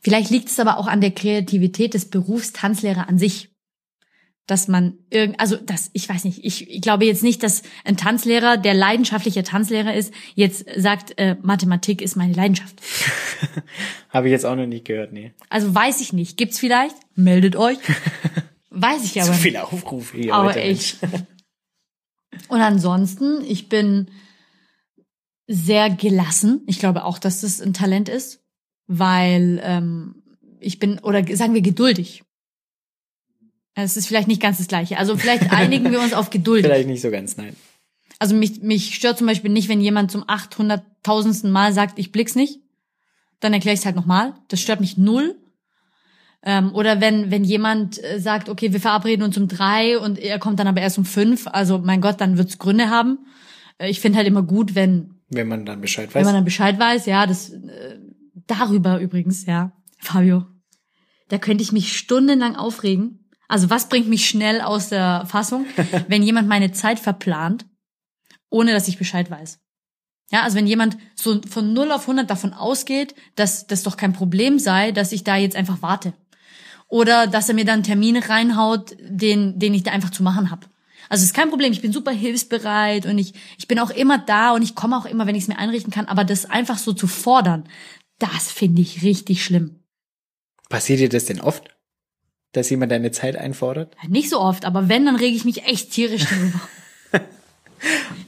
[0.00, 3.50] Vielleicht liegt es aber auch an der Kreativität des Berufs Tanzlehrer an sich.
[4.46, 7.96] Dass man irgend, also das, ich weiß nicht, ich, ich glaube jetzt nicht, dass ein
[7.96, 12.80] Tanzlehrer, der leidenschaftlicher Tanzlehrer ist, jetzt sagt, äh, Mathematik ist meine Leidenschaft.
[14.10, 15.32] Habe ich jetzt auch noch nicht gehört, nee.
[15.48, 16.36] Also weiß ich nicht.
[16.36, 16.96] Gibt's vielleicht?
[17.16, 17.78] Meldet euch.
[18.78, 20.60] Weiß ich aber Zu viele Aufrufe hier Aber heute.
[20.60, 20.98] echt.
[22.48, 24.10] Und ansonsten, ich bin
[25.46, 26.62] sehr gelassen.
[26.66, 28.44] Ich glaube auch, dass das ein Talent ist,
[28.86, 30.22] weil ähm,
[30.60, 32.22] ich bin, oder sagen wir geduldig.
[33.78, 34.98] Es ist vielleicht nicht ganz das Gleiche.
[34.98, 36.64] Also vielleicht einigen wir uns auf geduldig.
[36.70, 37.54] Vielleicht nicht so ganz, nein.
[38.18, 41.48] Also mich, mich stört zum Beispiel nicht, wenn jemand zum 800.000.
[41.48, 42.60] Mal sagt, ich blick's nicht.
[43.40, 44.32] Dann erkläre ich es halt nochmal.
[44.48, 45.36] Das stört mich null.
[46.42, 50.38] Ähm, oder wenn, wenn jemand äh, sagt, okay, wir verabreden uns um drei und er
[50.38, 51.46] kommt dann aber erst um fünf.
[51.46, 53.26] Also mein Gott, dann wird's Gründe haben.
[53.76, 56.24] Äh, ich finde halt immer gut, wenn, Wenn man dann Bescheid wenn weiß.
[56.24, 57.04] man dann Bescheid weiß.
[57.04, 57.98] Ja, das äh,
[58.46, 60.46] darüber übrigens, ja, Fabio.
[61.28, 63.25] Da könnte ich mich stundenlang aufregen.
[63.48, 65.66] Also was bringt mich schnell aus der Fassung,
[66.08, 67.66] wenn jemand meine Zeit verplant,
[68.50, 69.60] ohne dass ich Bescheid weiß.
[70.30, 74.12] Ja, also wenn jemand so von 0 auf 100 davon ausgeht, dass das doch kein
[74.12, 76.14] Problem sei, dass ich da jetzt einfach warte.
[76.88, 80.50] Oder dass er mir dann einen Termin reinhaut, den, den ich da einfach zu machen
[80.50, 80.66] habe.
[81.08, 84.18] Also es ist kein Problem, ich bin super hilfsbereit und ich, ich bin auch immer
[84.18, 86.78] da und ich komme auch immer, wenn ich es mir einrichten kann, aber das einfach
[86.78, 87.68] so zu fordern,
[88.18, 89.84] das finde ich richtig schlimm.
[90.68, 91.75] Passiert dir das denn oft?
[92.56, 93.94] Dass jemand deine Zeit einfordert?
[94.08, 96.60] Nicht so oft, aber wenn, dann rege ich mich echt tierisch darüber.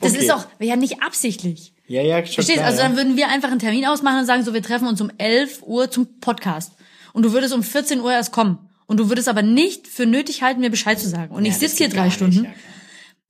[0.00, 0.22] Das Okay.
[0.24, 1.72] ist auch ja nicht absichtlich.
[1.86, 2.58] Ja, ja, schon Verstehst?
[2.58, 5.00] klar, Also dann würden wir einfach einen Termin ausmachen und sagen, so wir treffen uns
[5.00, 6.72] um 11 Uhr zum Podcast.
[7.14, 8.58] Und du würdest um 14 Uhr erst kommen.
[8.86, 11.34] Und du würdest aber nicht für nötig halten, mir Bescheid zu sagen.
[11.34, 12.42] Und ich Ja, das sitze hier drei Stunden.
[12.42, 12.54] Nicht, ja.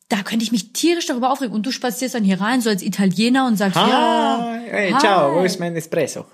[0.09, 1.55] Da könnte ich mich tierisch darüber aufregen.
[1.55, 4.59] Und du spazierst dann hier rein, so als Italiener und sagst, Hi, ja.
[4.68, 4.99] hey, hi.
[5.01, 6.26] ciao, wo ist mein Espresso?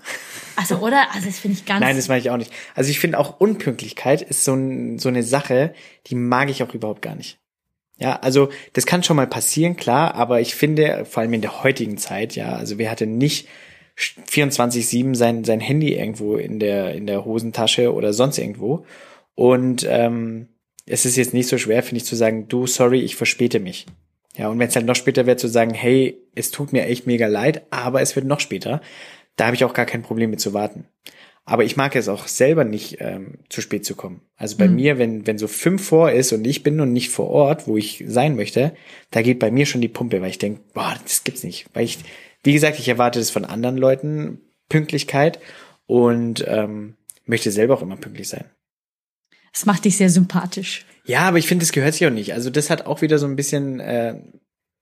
[0.57, 1.07] Also, oder?
[1.12, 1.80] Also, das finde ich ganz.
[1.80, 2.52] Nein, das meine ich auch nicht.
[2.74, 5.74] Also ich finde auch Unpünktlichkeit ist so, ein, so eine Sache,
[6.07, 7.38] die mag ich auch überhaupt gar nicht.
[7.96, 11.62] Ja, also das kann schon mal passieren, klar, aber ich finde, vor allem in der
[11.62, 13.46] heutigen Zeit, ja, also wer hatte nicht
[13.96, 18.84] 24-7 sein, sein Handy irgendwo in der, in der Hosentasche oder sonst irgendwo.
[19.36, 20.48] Und ähm,
[20.86, 23.86] es ist jetzt nicht so schwer, finde ich, zu sagen, du, sorry, ich verspäte mich.
[24.36, 27.07] Ja, und wenn es halt noch später wäre, zu sagen, hey, es tut mir echt
[27.07, 28.80] mega leid, aber es wird noch später,
[29.37, 30.87] da habe ich auch gar kein Problem mit zu warten.
[31.47, 34.22] Aber ich mag es auch selber nicht, ähm, zu spät zu kommen.
[34.37, 37.28] Also bei mir, wenn, wenn so fünf vor ist und ich bin noch nicht vor
[37.28, 38.74] Ort, wo ich sein möchte,
[39.11, 41.66] da geht bei mir schon die Pumpe, weil ich denke, boah, das gibt's nicht.
[41.74, 41.99] Weil ich,
[42.43, 45.39] wie gesagt, ich erwarte das von anderen Leuten, Pünktlichkeit
[45.87, 48.47] und ähm, möchte selber auch immer pünktlich sein.
[49.53, 50.87] Das macht dich sehr sympathisch.
[51.05, 52.32] Ja, aber ich finde, das gehört sich auch nicht.
[52.32, 54.16] Also das hat auch wieder so ein bisschen äh,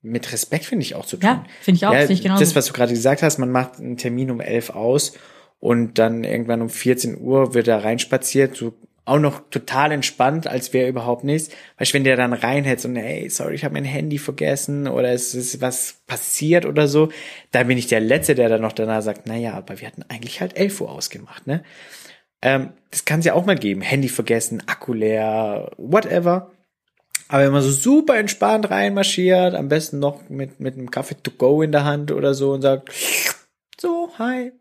[0.03, 1.29] mit Respekt, finde ich, auch zu tun.
[1.31, 2.41] Ja, finde ich auch, Ja, ich genauso.
[2.41, 5.13] das, was du gerade gesagt hast, man macht einen Termin um elf aus
[5.61, 8.75] und dann irgendwann um 14 Uhr wird er reinspaziert, so
[9.05, 11.51] auch noch total entspannt, als wäre überhaupt nichts.
[11.79, 15.13] Weißt du, wenn der dann reinhetzt und hey, sorry, ich habe mein Handy vergessen oder
[15.13, 17.09] es ist was passiert oder so,
[17.51, 20.05] dann bin ich der Letzte, der dann noch danach sagt, na ja, aber wir hatten
[20.09, 21.65] eigentlich halt 11 Uhr ausgemacht, ne?
[22.43, 23.81] Ähm, das kann es ja auch mal geben.
[23.83, 26.52] Handy vergessen, Akku leer, whatever.
[27.33, 31.31] Aber wenn man so super entspannt reinmarschiert, am besten noch mit, mit einem Kaffee to
[31.31, 32.91] go in der Hand oder so und sagt,
[33.81, 34.53] so, hi.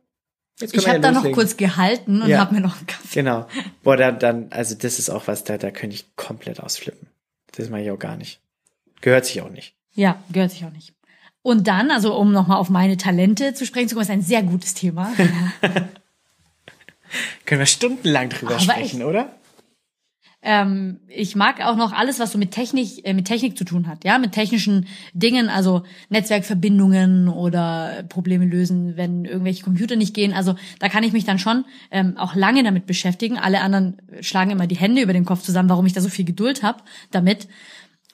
[0.62, 2.40] Ich habe ja da noch kurz gehalten und Ja.
[2.40, 3.10] habe mir noch einen Kaffee.
[3.20, 3.46] Genau.
[3.84, 7.10] Boah, dann, dann, also das ist auch was, da, da könnte ich komplett ausflippen.
[7.58, 8.40] Das mache ich auch gar nicht.
[9.02, 9.76] Gehört sich auch nicht.
[9.94, 10.94] Ja, gehört sich auch nicht.
[11.42, 14.44] Und dann, also um nochmal auf meine Talente zu sprechen zu kommen, ist ein sehr
[14.44, 15.12] gutes Thema.
[17.46, 19.10] Können wir stundenlang drüber Aber sprechen, echt.
[19.10, 19.36] oder?
[20.44, 23.88] Ähm, ich mag auch noch alles, was so mit Technik, äh, mit Technik zu tun
[23.88, 30.34] hat, ja, mit technischen Dingen, also Netzwerkverbindungen oder Probleme lösen, wenn irgendwelche Computer nicht gehen.
[30.34, 33.38] Also da kann ich mich dann schon ähm, auch lange damit beschäftigen.
[33.38, 36.26] Alle anderen schlagen immer die Hände über den Kopf zusammen, warum ich da so viel
[36.26, 36.82] Geduld habe
[37.12, 37.48] damit.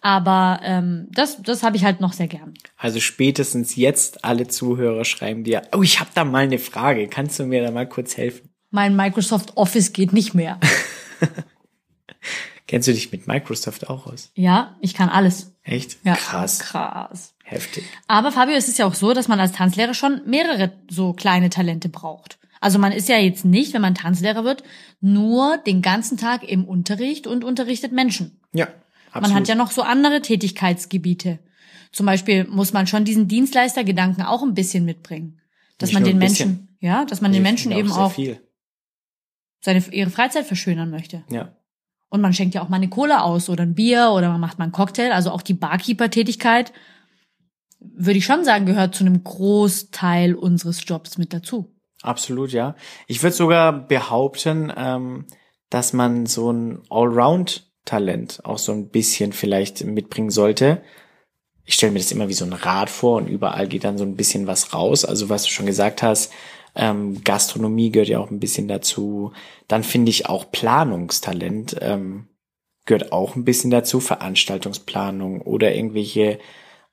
[0.02, 2.54] Aber ähm, das, das habe ich halt noch sehr gern.
[2.78, 7.08] Also spätestens jetzt alle Zuhörer schreiben dir, oh, ich habe da mal eine Frage.
[7.08, 8.50] Kannst du mir da mal kurz helfen?
[8.70, 10.60] Mein Microsoft Office geht nicht mehr.
[12.68, 14.32] Kennst du dich mit Microsoft auch aus?
[14.36, 15.54] Ja, ich kann alles.
[15.64, 15.98] Echt?
[16.04, 16.60] Ja, Krass.
[16.60, 17.34] Krass.
[17.44, 17.86] Heftig.
[18.08, 21.50] Aber Fabio, es ist ja auch so, dass man als Tanzlehrer schon mehrere so kleine
[21.50, 22.38] Talente braucht.
[22.60, 24.64] Also man ist ja jetzt nicht, wenn man Tanzlehrer wird,
[25.00, 28.42] nur den ganzen Tag im Unterricht und unterrichtet Menschen.
[28.52, 28.68] Ja,
[29.12, 29.30] absolut.
[29.30, 31.40] Man hat ja noch so andere Tätigkeitsgebiete.
[31.94, 35.40] Zum Beispiel muss man schon diesen Dienstleistergedanken auch ein bisschen mitbringen.
[35.78, 36.18] Dass Nicht man den.
[36.18, 38.42] Menschen, ja, dass man den Menschen eben auch viel.
[39.62, 41.24] seine, ihre Freizeit verschönern möchte.
[41.30, 41.56] Ja.
[42.10, 44.60] Und man schenkt ja auch mal eine Cola aus oder ein Bier oder man macht
[44.60, 45.12] mal einen Cocktail.
[45.12, 46.72] Also auch die Barkeeper-Tätigkeit,
[47.80, 51.74] würde ich schon sagen, gehört zu einem Großteil unseres Jobs mit dazu.
[52.02, 52.76] Absolut, ja.
[53.08, 55.26] Ich würde sogar behaupten, ähm,
[55.70, 60.82] dass man so ein Allround-Talent auch so ein bisschen vielleicht mitbringen sollte.
[61.66, 64.06] Ich stelle mir das immer wie so ein Rad vor und überall geht dann so
[64.06, 65.04] ein bisschen was raus.
[65.04, 66.32] Also was du schon gesagt hast,
[66.78, 69.34] ähm, Gastronomie gehört ja auch ein bisschen dazu.
[69.68, 72.28] Dann finde ich auch Planungstalent ähm,
[72.86, 76.40] gehört auch ein bisschen dazu, Veranstaltungsplanung oder irgendwelche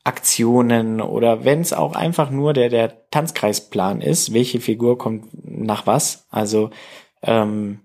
[0.03, 5.87] Aktionen oder wenn es auch einfach nur der, der Tanzkreisplan ist, welche Figur kommt nach
[5.87, 6.27] was.
[6.31, 6.71] Also
[7.23, 7.81] ähm,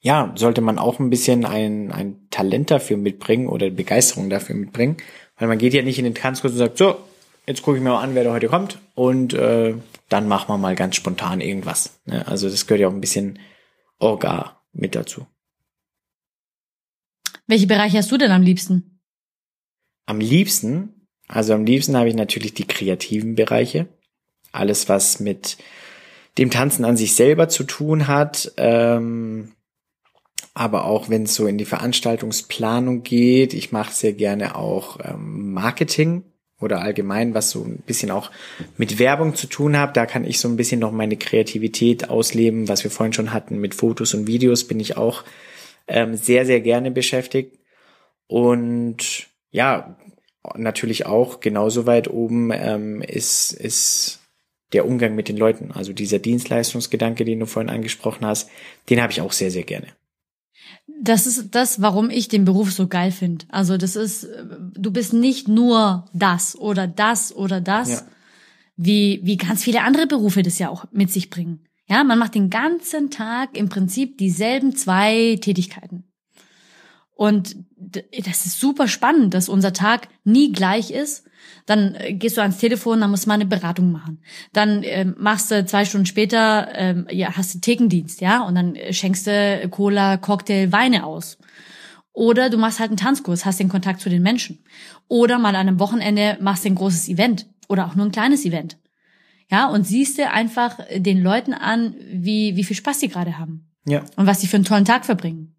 [0.00, 4.98] ja, sollte man auch ein bisschen ein, ein Talent dafür mitbringen oder Begeisterung dafür mitbringen.
[5.36, 6.96] Weil man geht ja nicht in den Tanzkurs und sagt, so,
[7.48, 9.74] jetzt gucke ich mir mal an, wer da heute kommt und äh,
[10.10, 11.98] dann machen wir mal ganz spontan irgendwas.
[12.04, 12.26] Ne?
[12.28, 13.38] Also das gehört ja auch ein bisschen
[13.98, 15.26] Orga mit dazu.
[17.46, 19.00] Welche Bereiche hast du denn am liebsten?
[20.04, 23.88] Am liebsten, also am liebsten habe ich natürlich die kreativen Bereiche.
[24.52, 25.56] Alles, was mit
[26.36, 28.52] dem Tanzen an sich selber zu tun hat.
[28.58, 29.52] Ähm,
[30.52, 33.54] aber auch wenn es so in die Veranstaltungsplanung geht.
[33.54, 36.24] Ich mache sehr gerne auch ähm, Marketing
[36.60, 38.30] oder allgemein, was so ein bisschen auch
[38.76, 39.96] mit Werbung zu tun hat.
[39.96, 43.58] Da kann ich so ein bisschen noch meine Kreativität ausleben, was wir vorhin schon hatten.
[43.58, 45.24] Mit Fotos und Videos bin ich auch
[45.86, 47.58] ähm, sehr, sehr gerne beschäftigt.
[48.26, 49.96] Und ja,
[50.56, 54.20] natürlich auch genauso weit oben ähm, ist, ist
[54.72, 55.72] der Umgang mit den Leuten.
[55.72, 58.50] Also dieser Dienstleistungsgedanke, den du vorhin angesprochen hast,
[58.90, 59.88] den habe ich auch sehr, sehr gerne.
[61.00, 63.44] Das ist das, warum ich den Beruf so geil finde.
[63.50, 64.26] Also das ist,
[64.74, 68.02] du bist nicht nur das oder das oder das, Ja.
[68.76, 71.60] wie, wie ganz viele andere Berufe das ja auch mit sich bringen.
[71.88, 76.04] Ja, man macht den ganzen Tag im Prinzip dieselben zwei Tätigkeiten.
[77.14, 81.24] Und das ist super spannend, dass unser Tag nie gleich ist.
[81.66, 84.22] Dann äh, gehst du ans Telefon, dann musst du mal eine Beratung machen.
[84.52, 88.74] Dann ähm, machst du zwei Stunden später, ähm, ja, hast du Thekendienst, ja, und dann
[88.74, 91.38] äh, schenkst du Cola, Cocktail, Weine aus.
[92.12, 94.64] Oder du machst halt einen Tanzkurs, hast den Kontakt zu den Menschen.
[95.06, 98.44] Oder mal an einem Wochenende machst du ein großes Event oder auch nur ein kleines
[98.44, 98.76] Event.
[99.50, 103.68] Ja, und siehst du einfach den Leuten an, wie, wie viel Spaß die gerade haben
[103.86, 105.54] Ja, und was sie für einen tollen Tag verbringen.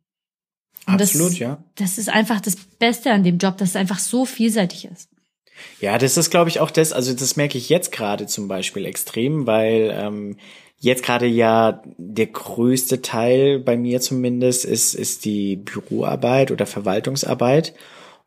[0.85, 1.63] Und absolut, das, ja.
[1.75, 5.09] Das ist einfach das Beste an dem Job, dass es einfach so vielseitig ist.
[5.79, 8.85] Ja, das ist, glaube ich, auch das, also das merke ich jetzt gerade zum Beispiel
[8.85, 10.37] extrem, weil ähm,
[10.79, 17.73] jetzt gerade ja der größte Teil bei mir zumindest ist, ist die Büroarbeit oder Verwaltungsarbeit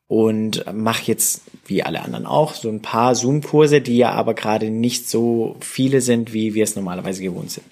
[0.06, 4.68] und mache jetzt, wie alle anderen auch, so ein paar Zoom-Kurse, die ja aber gerade
[4.68, 7.66] nicht so viele sind, wie wir es normalerweise gewohnt sind.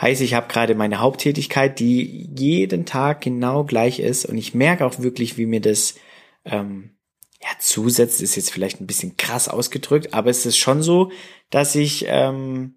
[0.00, 4.86] Heißt, ich habe gerade meine Haupttätigkeit, die jeden Tag genau gleich ist und ich merke
[4.86, 5.94] auch wirklich, wie mir das
[6.46, 6.90] ähm,
[7.44, 11.12] ja, zusetzt, ist jetzt vielleicht ein bisschen krass ausgedrückt, aber es ist schon so,
[11.50, 12.76] dass ich ähm,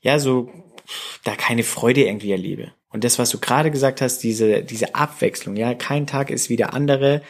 [0.00, 0.48] ja so
[1.24, 2.72] da keine Freude irgendwie erlebe.
[2.90, 6.56] Und das, was du gerade gesagt hast, diese, diese Abwechslung, ja, kein Tag ist wie
[6.56, 7.22] der andere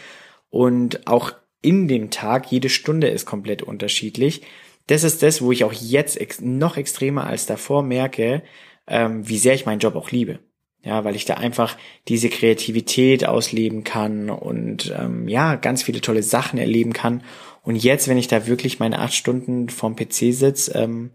[0.51, 4.43] und auch in dem Tag, jede Stunde ist komplett unterschiedlich.
[4.87, 8.43] Das ist das, wo ich auch jetzt ex noch extremer als davor merke,
[8.87, 10.41] ähm, wie sehr ich meinen Job auch liebe.
[10.87, 11.76] Ja, weil ich da einfach
[12.07, 17.24] diese Kreativität ausleben kann und ähm, ja, ganz viele tolle Sachen erleben kann.
[17.64, 21.11] Und jetzt, wenn ich da wirklich meine acht Stunden vorm PC sitze, ähm,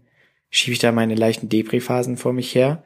[0.50, 2.84] schiebe ich da meine leichten Depri-Phasen vor mich her.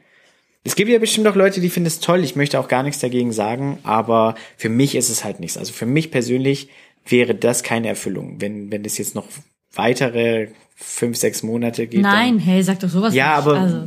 [0.63, 2.23] Es gibt ja bestimmt auch Leute, die finden es toll.
[2.23, 5.57] Ich möchte auch gar nichts dagegen sagen, aber für mich ist es halt nichts.
[5.59, 6.69] Also für mich persönlich
[7.05, 8.41] wäre das keine Erfüllung.
[8.41, 9.27] Wenn, wenn das jetzt noch
[9.75, 12.03] weitere fünf, sechs Monate geht.
[12.03, 13.47] Nein, hey, sag doch sowas Ja, nicht.
[13.47, 13.83] aber Also,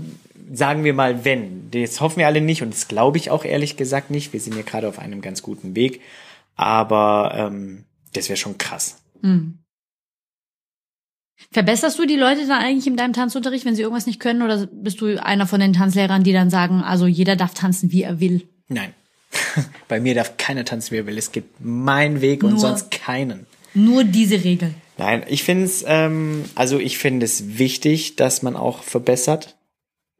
[0.51, 1.71] sagen wir mal, wenn.
[1.71, 4.33] Das hoffen wir alle nicht und das glaube ich auch ehrlich gesagt nicht.
[4.33, 6.01] Wir sind ja gerade auf einem ganz guten Weg.
[6.55, 9.01] Aber ähm, das wäre schon krass.
[11.51, 14.41] verbesserst du die Leute dann eigentlich in deinem Tanzunterricht, wenn sie irgendwas nicht können?
[14.41, 18.03] Oder bist du einer von den Tanzlehrern, die dann sagen, also jeder darf tanzen, wie
[18.03, 18.47] er will?
[18.67, 18.93] Nein.
[19.87, 21.17] Bei mir darf keiner tanzen, wie er will.
[21.17, 23.45] Es gibt meinen Weg und Nur- sonst keinen.
[23.73, 24.73] Nur diese Regel.
[24.97, 29.55] Nein, ich finde es, ähm, also ich finde es wichtig, dass man auch verbessert.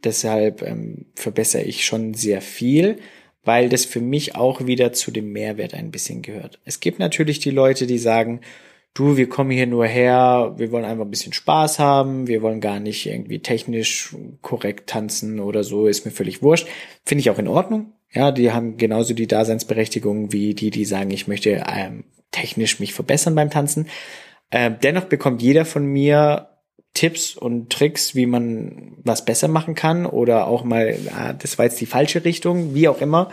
[0.04, 3.00] Deshalb ähm, verbessere ich schon sehr viel,
[3.44, 6.60] weil das für mich auch wieder zu dem Mehrwert ein bisschen gehört.
[6.66, 8.42] Es gibt natürlich die Leute, die sagen,
[8.94, 12.62] du, wir kommen hier nur her, wir wollen einfach ein bisschen Spaß haben, wir wollen
[12.62, 16.68] gar nicht irgendwie technisch korrekt tanzen oder so, ist mir völlig wurscht.
[17.06, 17.94] Finde ich auch in Ordnung.
[18.12, 22.94] Ja, die haben genauso die Daseinsberechtigung wie die, die sagen, ich möchte ähm, technisch mich
[22.94, 23.88] verbessern beim Tanzen.
[24.52, 26.49] Ähm, dennoch bekommt jeder von mir
[26.94, 31.66] Tipps und Tricks, wie man was besser machen kann oder auch mal, ah, das war
[31.66, 33.32] jetzt die falsche Richtung, wie auch immer.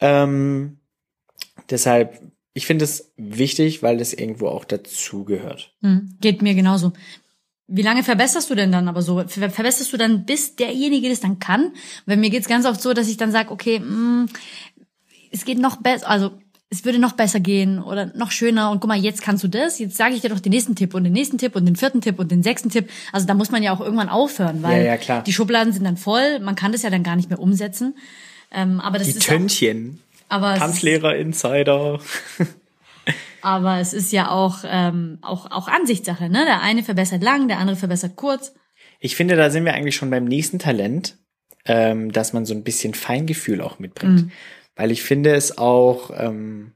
[0.00, 0.78] Ähm,
[1.70, 2.20] deshalb,
[2.54, 5.74] ich finde es wichtig, weil das irgendwo auch dazugehört.
[5.82, 6.92] Hm, geht mir genauso.
[7.66, 9.24] Wie lange verbesserst du denn dann aber so?
[9.26, 11.72] Ver verbesserst du dann, bis derjenige das dann kann?
[12.04, 14.26] Weil mir geht's ganz oft so, dass ich dann sage, okay, mh,
[15.30, 16.32] es geht noch besser, also
[16.72, 19.78] es würde noch besser gehen oder noch schöner und guck mal, jetzt kannst du das,
[19.78, 22.00] jetzt sage ich dir doch den nächsten Tipp und den nächsten Tipp und den vierten
[22.00, 22.88] Tipp und den sechsten Tipp.
[23.12, 25.22] Also da muss man ja auch irgendwann aufhören, weil Ja, ja, klar.
[25.22, 27.94] die Schubladen sind dann voll, man kann das ja dann gar nicht mehr umsetzen.
[28.50, 30.00] Ähm, aber das Die ist auch, Töntchen.
[30.30, 32.00] aber Tanzlehrer, Insider.
[33.42, 36.44] aber es ist ja auch ähm, auch auch Ansichtssache, ne?
[36.46, 38.54] Der eine verbessert lang, der andere verbessert kurz.
[38.98, 41.16] Ich finde, da sind wir eigentlich schon beim nächsten Talent,
[41.64, 44.30] ähm, dass man so ein bisschen Feingefühl auch mitbringt.
[44.76, 46.72] Weil ich finde es auch ähm,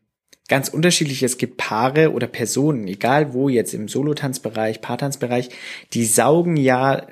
[0.49, 1.23] ganz unterschiedlich.
[1.23, 5.51] Es gibt Paare oder Personen, egal wo jetzt im Solotanzbereich, Paartanzbereich,
[5.93, 7.07] die saugen ja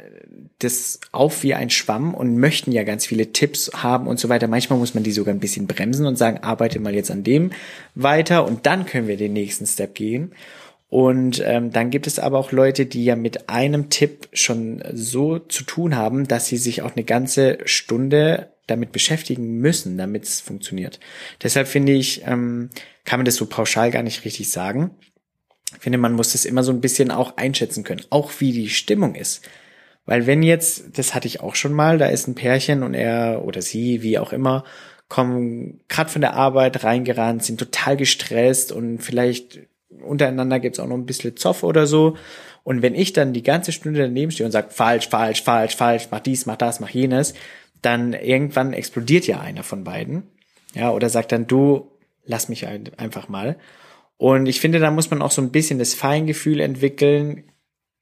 [0.59, 4.49] das auf wie ein Schwamm und möchten ja ganz viele Tipps haben und so weiter.
[4.49, 7.51] Manchmal muss man die sogar ein bisschen bremsen und sagen, arbeite mal jetzt an dem
[7.95, 10.32] weiter und dann können wir den nächsten Step gehen.
[10.89, 15.41] Und ähm, dann gibt es aber auch Leute, die ja mit einem Tipp schon so
[15.41, 20.41] zu tun haben, dass sie sich auch eine ganze Stunde damit beschäftigen müssen, damit es
[20.41, 21.01] funktioniert.
[21.43, 22.71] Deshalb finde ich, ähm,
[23.05, 24.93] kann man das so pauschal gar nicht richtig sagen.
[25.73, 28.69] Ich finde, man muss das immer so ein bisschen auch einschätzen können, auch wie die
[28.69, 29.49] Stimmung ist.
[30.07, 33.43] Weil wenn jetzt, das hatte ich auch schon mal, da ist ein Pärchen und er
[33.45, 34.65] oder sie, wie auch immer,
[35.09, 39.61] kommen gerade von der Arbeit reingerannt, sind total gestresst und vielleicht
[40.03, 42.17] untereinander gibt's auch noch ein bisschen Zoff oder so.
[42.62, 46.09] Und wenn ich dann die ganze Stunde daneben stehe und sage, falsch, falsch, falsch, falsch,
[46.11, 47.35] mach dies, mach das, mach jenes,
[47.85, 50.24] dann irgendwann explodiert ja einer von beiden.
[50.74, 51.91] Ja, oder sagt dann, du,
[52.24, 53.57] lass mich ein- einfach mal.
[54.16, 57.45] Und ich finde, da muss man auch so ein bisschen das Feingefühl entwickeln.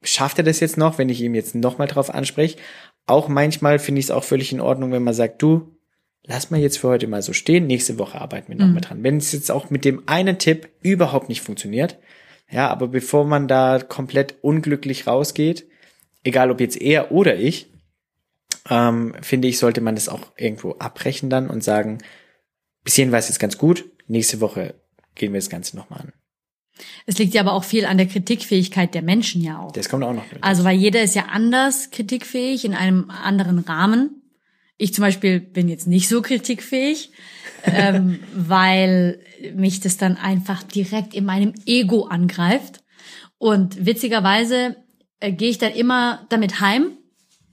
[0.01, 2.57] Schafft er das jetzt noch, wenn ich ihm jetzt nochmal drauf anspreche?
[3.05, 5.75] Auch manchmal finde ich es auch völlig in Ordnung, wenn man sagt, du,
[6.23, 9.03] lass mal jetzt für heute mal so stehen, nächste Woche arbeiten wir nochmal dran.
[9.03, 11.99] Wenn es jetzt auch mit dem einen Tipp überhaupt nicht funktioniert,
[12.49, 15.65] ja, aber bevor man da komplett unglücklich rausgeht,
[16.23, 17.67] egal ob jetzt er oder ich,
[18.69, 21.99] ähm, finde ich, sollte man das auch irgendwo abbrechen dann und sagen,
[22.83, 24.75] bis hierhin war es jetzt ganz gut, nächste Woche
[25.15, 26.13] gehen wir das Ganze nochmal an.
[27.05, 29.71] Es liegt ja aber auch viel an der Kritikfähigkeit der Menschen ja auch.
[29.73, 30.43] Das kommt auch noch mit.
[30.43, 34.23] Also weil jeder ist ja anders kritikfähig in einem anderen Rahmen.
[34.77, 37.11] Ich zum Beispiel bin jetzt nicht so kritikfähig,
[37.65, 39.19] ähm, weil
[39.53, 42.83] mich das dann einfach direkt in meinem Ego angreift.
[43.37, 44.77] Und witzigerweise
[45.19, 46.97] äh, gehe ich dann immer damit heim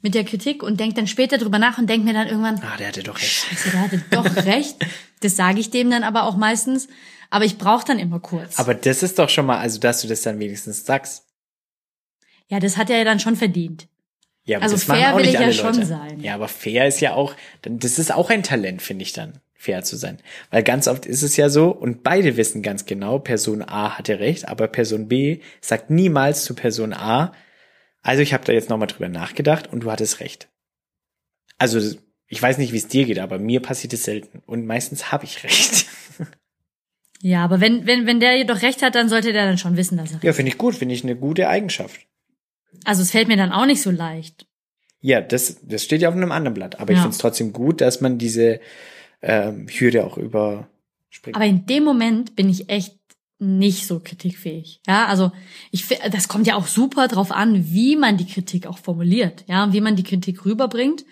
[0.02, 2.76] mit der Kritik und denke dann später drüber nach und denke mir dann irgendwann, ah,
[2.78, 3.46] der hatte doch recht.
[3.48, 4.76] Scheiße, der hatte doch recht.
[5.20, 6.88] Das sage ich dem dann aber auch meistens.
[7.32, 8.58] Aber ich brauche dann immer kurz.
[8.58, 11.24] Aber das ist doch schon mal, also dass du das dann wenigstens sagst.
[12.48, 13.86] ja, das hat er ja dann schon verdient.
[14.44, 15.86] Ja, aber Also das fair will ich ja alle schon Leute.
[15.86, 16.20] sein.
[16.20, 19.34] Ja, aber fair ist ja auch, dann- das ist auch ein Talent, finde ich dann,
[19.54, 20.18] fair zu sein.
[20.50, 24.18] Weil ganz oft ist es ja so, und beide wissen ganz genau, Person A hatte
[24.18, 27.32] recht, aber Person B sagt niemals zu Person A,
[28.02, 30.48] also ich habe da jetzt nochmal drüber nachgedacht und du hattest recht.
[31.58, 31.78] Also
[32.26, 34.42] ich weiß nicht, wie es dir geht, aber mir passiert es selten.
[34.46, 35.86] Und meistens habe ich recht.
[37.22, 39.98] Ja, aber wenn, wenn, wenn der jedoch recht hat, dann sollte der dann schon wissen,
[39.98, 42.00] dass er recht Ja, finde ich gut, finde ich eine gute Eigenschaft.
[42.84, 44.46] Also es fällt mir dann auch nicht so leicht.
[45.02, 46.78] Ja, das, das steht ja auf einem anderen Blatt.
[46.80, 47.02] Aber ich Ja.
[47.02, 48.60] finde es trotzdem gut, dass man diese
[49.22, 51.34] ähm, Hürde auch überspringen.
[51.34, 52.99] Aber in dem Moment bin ich echt
[53.40, 54.80] nicht so kritikfähig.
[54.86, 55.32] Ja, also
[55.70, 59.64] ich das kommt ja auch super drauf an, wie man die Kritik auch formuliert, ja,
[59.64, 61.04] und wie man die Kritik rüberbringt.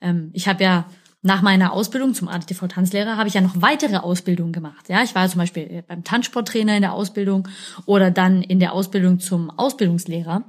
[0.00, 0.86] Ähm, ich habe ja
[1.22, 4.88] nach meiner Ausbildung zum ADTV Tanzlehrer habe ich ja noch weitere Ausbildungen gemacht.
[4.88, 7.46] Ja, ich war zum Beispiel beim Tanzsporttrainer in der Ausbildung
[7.84, 10.44] oder dann in der Ausbildung zum Ausbildungslehrer.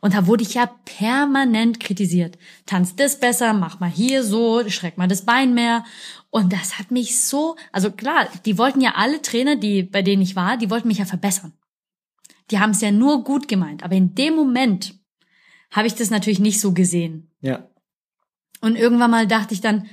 [0.00, 2.38] Und da wurde ich ja permanent kritisiert.
[2.66, 5.84] Tanz das besser, mach mal hier so, schreck mal das Bein mehr.
[6.30, 10.22] Und das hat mich so, also klar, die wollten ja alle Trainer, die, bei denen
[10.22, 11.52] ich war, die wollten mich ja verbessern.
[12.50, 13.82] Die haben es ja nur gut gemeint.
[13.82, 14.94] Aber in dem Moment
[15.70, 17.30] habe ich das natürlich nicht so gesehen.
[17.40, 17.68] ja.
[18.60, 19.88] Und irgendwann mal dachte ich dann,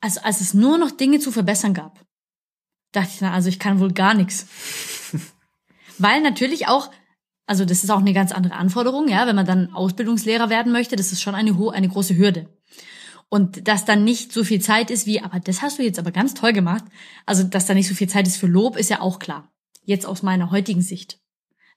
[0.00, 2.04] also als es nur noch Dinge zu verbessern gab,
[2.92, 4.46] dachte ich dann, also ich kann wohl gar nichts.
[5.98, 6.90] Weil natürlich auch,
[7.46, 10.96] also das ist auch eine ganz andere Anforderung, ja, wenn man dann Ausbildungslehrer werden möchte,
[10.96, 12.48] das ist schon eine hohe, eine große Hürde.
[13.32, 16.10] Und dass dann nicht so viel Zeit ist wie, aber das hast du jetzt aber
[16.10, 16.84] ganz toll gemacht.
[17.24, 19.50] Also, dass da nicht so viel Zeit ist für Lob, ist ja auch klar.
[19.86, 21.18] Jetzt aus meiner heutigen Sicht.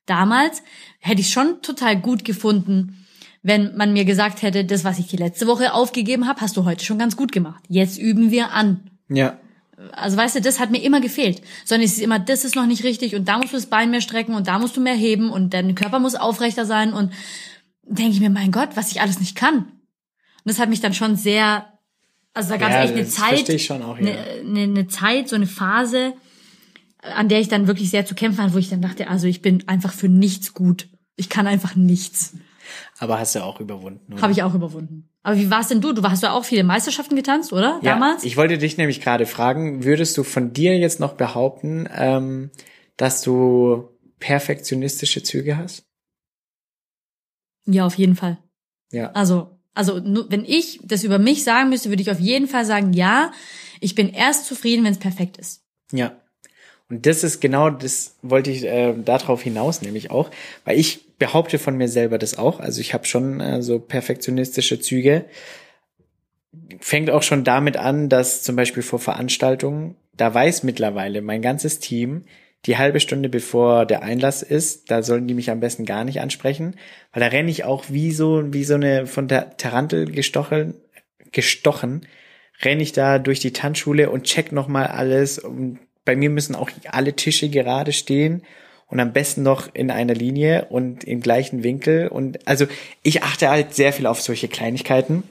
[0.06, 0.64] Damals
[1.00, 3.06] hätte ich schon total gut gefunden,
[3.42, 6.66] wenn man mir gesagt hätte, das, was ich die letzte Woche aufgegeben habe, hast du
[6.66, 7.64] heute schon ganz gut gemacht.
[7.70, 8.92] Jetzt üben wir an.
[9.08, 9.40] Ja.
[9.94, 11.42] Also weißt du, das hat mir immer gefehlt.
[11.64, 13.92] Sondern es ist immer, das ist noch nicht richtig und da musst du das Bein
[13.92, 17.14] mehr strecken und da musst du mehr heben und dein Körper muss aufrechter sein und
[17.84, 19.72] denke ich mir, mein Gott, was ich alles nicht kann.
[20.46, 21.68] Und das hat mich dann schon sehr,
[22.34, 24.12] also da gab es Ja, echt eine Zeit, ich schon auch, ja.
[24.12, 26.14] eine, eine, eine Zeit, so eine Phase,
[27.02, 29.42] an der ich dann wirklich sehr zu kämpfen hatte, wo ich dann dachte, also ich
[29.42, 30.88] bin einfach für nichts gut.
[31.16, 32.34] Ich kann einfach nichts.
[33.00, 34.14] Aber hast du auch überwunden.
[34.14, 34.22] Oder?
[34.22, 35.10] Habe ich auch überwunden.
[35.24, 35.94] Aber wie war's denn du?
[35.94, 37.80] Du hast ja auch viele Meisterschaften getanzt, oder?
[37.82, 38.24] Ja, Damals?
[38.24, 42.52] Ich wollte dich nämlich gerade fragen, würdest du von dir jetzt noch behaupten, ähm,
[42.98, 43.90] dass du
[44.20, 45.84] perfektionistische Züge hast?
[47.68, 48.38] ja, auf jeden Fall.
[48.92, 49.12] Ja.
[49.12, 52.94] Also, also wenn ich das über mich sagen müsste, würde ich auf jeden Fall sagen,
[52.94, 53.32] ja,
[53.82, 55.62] ich bin erst zufrieden, wenn es perfekt ist.
[55.92, 56.16] Ja.
[56.90, 60.30] Und das ist genau, das wollte ich äh, darauf hinaus nämlich auch,
[60.66, 62.60] weil ich behaupte von mir selber das auch.
[62.60, 65.26] Also ich habe schon äh, so perfektionistische Züge.
[66.80, 71.80] Fängt auch schon damit an, dass zum Beispiel vor Veranstaltungen, da weiß mittlerweile mein ganzes
[71.80, 72.26] Team,
[72.66, 76.20] die halbe Stunde bevor der Einlass ist, da sollen die mich am besten gar nicht
[76.20, 76.76] ansprechen,
[77.14, 80.74] weil da renne ich auch wie so, wie so eine von der Tarantel gestochen,
[81.32, 82.08] gestochen,
[82.64, 85.38] renne ich da durch die Tanzschule und check nochmal alles.
[85.38, 88.42] Und bei mir müssen auch alle Tische gerade stehen
[88.88, 92.08] und am besten noch in einer Linie und im gleichen Winkel.
[92.08, 92.66] Und also
[93.04, 95.24] ich achte halt sehr viel auf solche Kleinigkeiten,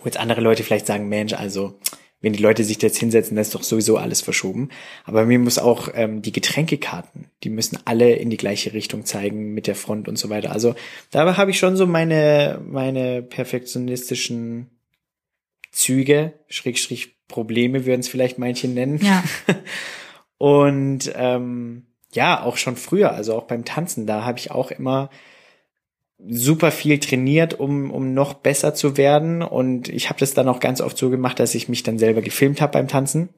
[0.00, 1.78] wo jetzt andere Leute vielleicht sagen, Mensch, also
[2.20, 4.70] wenn die Leute sich jetzt hinsetzen, dann ist doch sowieso alles verschoben.
[5.04, 9.52] Aber mir muss auch ähm, die Getränkekarten, die müssen alle in die gleiche Richtung zeigen
[9.52, 10.52] mit der Front und so weiter.
[10.52, 10.74] Also
[11.10, 14.70] da habe ich schon so meine, meine perfektionistischen
[15.72, 19.00] Züge, Schrägstrich Probleme würden es vielleicht manche nennen.
[19.02, 19.22] Ja.
[20.38, 25.10] Und ähm, ja, auch schon früher, also auch beim Tanzen, da habe ich auch immer
[26.18, 29.42] super viel trainiert, um, um noch besser zu werden.
[29.42, 32.22] Und ich habe das dann auch ganz oft so gemacht, dass ich mich dann selber
[32.22, 33.28] gefilmt habe beim Tanzen.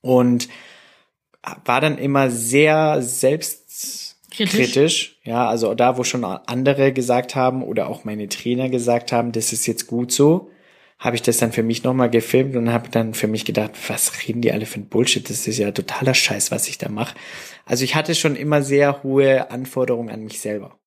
[0.00, 0.48] Und
[1.64, 4.50] war dann immer sehr selbstkritisch.
[4.52, 5.20] Kritisch.
[5.24, 9.52] Ja, also da, wo schon andere gesagt haben oder auch meine Trainer gesagt haben, das
[9.52, 10.50] ist jetzt gut so,
[10.98, 14.26] habe ich das dann für mich nochmal gefilmt und habe dann für mich gedacht, was
[14.26, 15.28] reden die alle für ein Bullshit?
[15.28, 17.16] Das ist ja totaler Scheiß, was ich da mache.
[17.64, 20.78] Also ich hatte schon immer sehr hohe Anforderungen an mich selber.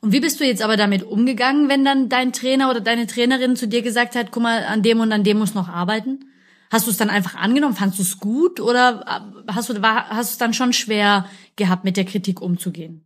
[0.00, 3.56] Und wie bist du jetzt aber damit umgegangen, wenn dann dein Trainer oder deine Trainerin
[3.56, 6.24] zu dir gesagt hat, guck mal, an dem und an dem muss noch arbeiten?
[6.70, 7.74] Hast du es dann einfach angenommen?
[7.74, 11.26] Fandst du es gut oder hast du war, hast du es dann schon schwer
[11.56, 13.04] gehabt, mit der Kritik umzugehen?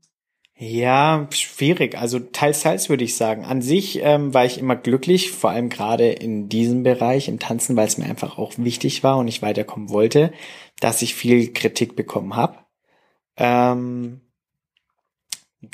[0.56, 1.98] Ja, schwierig.
[1.98, 3.44] Also teils, teils würde ich sagen.
[3.44, 7.74] An sich ähm, war ich immer glücklich, vor allem gerade in diesem Bereich, im Tanzen,
[7.74, 10.32] weil es mir einfach auch wichtig war und ich weiterkommen wollte,
[10.78, 12.58] dass ich viel Kritik bekommen habe.
[13.36, 14.20] Ähm,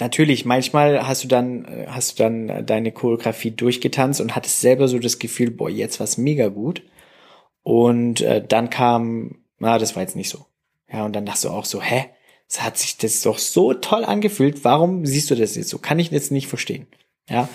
[0.01, 4.89] natürlich, manchmal hast du dann, äh, hast du dann deine Choreografie durchgetanzt und hattest selber
[4.89, 6.83] so das Gefühl, boah, jetzt war's mega gut.
[7.63, 10.47] Und äh, dann kam, na, das war jetzt nicht so.
[10.93, 12.07] Ja, und dann dachtest du auch so, hä?
[12.49, 14.65] Es hat sich das doch so toll angefühlt.
[14.65, 15.79] Warum siehst du das jetzt so?
[15.79, 16.89] Kann ich jetzt nicht verstehen.
[17.29, 17.49] Ja.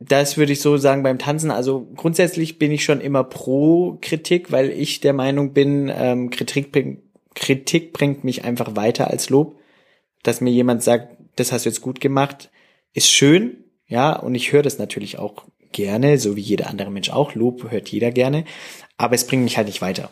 [0.00, 1.52] Das würde ich so sagen beim Tanzen.
[1.52, 6.72] Also grundsätzlich bin ich schon immer pro Kritik, weil ich der Meinung bin, ähm, Kritik,
[6.72, 7.00] bring,
[7.36, 9.54] Kritik bringt mich einfach weiter als Lob.
[10.22, 12.50] Dass mir jemand sagt, das hast du jetzt gut gemacht,
[12.92, 17.10] ist schön, ja, und ich höre das natürlich auch gerne, so wie jeder andere Mensch
[17.10, 17.34] auch.
[17.34, 18.44] Lob hört jeder gerne,
[18.96, 20.10] aber es bringt mich halt nicht weiter.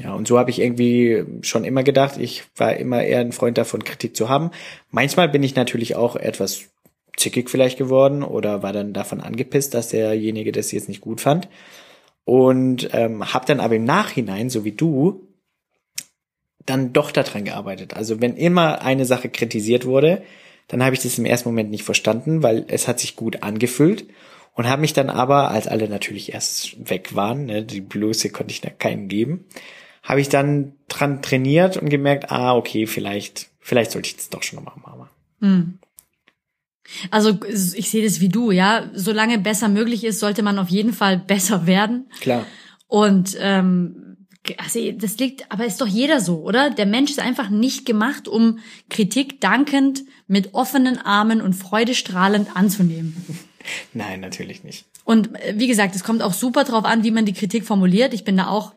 [0.00, 3.58] Ja, und so habe ich irgendwie schon immer gedacht, ich war immer eher ein Freund
[3.58, 4.50] davon, Kritik zu haben.
[4.90, 6.70] Manchmal bin ich natürlich auch etwas
[7.16, 11.48] zickig vielleicht geworden oder war dann davon angepisst, dass derjenige das jetzt nicht gut fand.
[12.24, 15.26] und ähm, habe dann aber im Nachhinein, so wie du,
[16.66, 17.94] dann doch daran gearbeitet.
[17.94, 20.22] Also wenn immer eine Sache kritisiert wurde,
[20.68, 24.06] dann habe ich das im ersten Moment nicht verstanden, weil es hat sich gut angefühlt
[24.54, 28.52] und habe mich dann aber, als alle natürlich erst weg waren, ne, die Bluse konnte
[28.52, 29.44] ich keinen geben,
[30.02, 34.42] habe ich dann dran trainiert und gemerkt, ah, okay, vielleicht, vielleicht sollte ich das doch
[34.42, 35.08] schon nochmal machen.
[35.40, 35.78] Hm.
[37.10, 38.90] Also ich sehe das wie du, ja.
[38.94, 42.10] Solange besser möglich ist, sollte man auf jeden Fall besser werden.
[42.20, 42.46] Klar.
[42.88, 44.11] Und ähm,
[44.58, 46.70] also das liegt, aber ist doch jeder so, oder?
[46.70, 48.58] Der Mensch ist einfach nicht gemacht, um
[48.90, 53.16] Kritik dankend mit offenen Armen und freudestrahlend anzunehmen.
[53.92, 54.86] Nein, natürlich nicht.
[55.04, 58.14] Und äh, wie gesagt, es kommt auch super drauf an, wie man die Kritik formuliert.
[58.14, 58.74] Ich bin da auch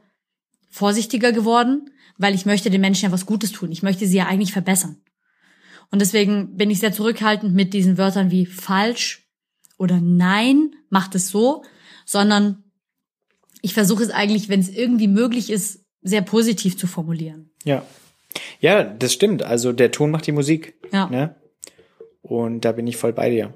[0.70, 3.72] vorsichtiger geworden, weil ich möchte den Menschen ja was Gutes tun.
[3.72, 4.97] Ich möchte sie ja eigentlich verbessern.
[5.91, 9.28] Und deswegen bin ich sehr zurückhaltend mit diesen Wörtern wie falsch
[9.78, 11.63] oder nein, macht es so,
[12.05, 12.64] sondern
[13.66, 17.49] ich versuche es eigentlich, wenn es irgendwie möglich ist, sehr positiv zu formulieren.
[17.63, 17.84] Ja.
[18.59, 19.41] Ja, das stimmt.
[19.41, 20.76] Also der Ton macht die Musik.
[20.93, 21.09] Ja.
[21.09, 21.36] Ne?
[22.22, 23.55] Und da bin ich voll bei dir.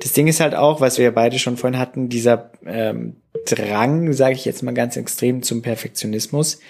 [0.00, 4.12] Das Ding ist halt auch, was wir ja beide schon vorhin hatten, dieser ähm, Drang,
[4.12, 6.60] sage ich jetzt mal ganz extrem, zum Perfektionismus.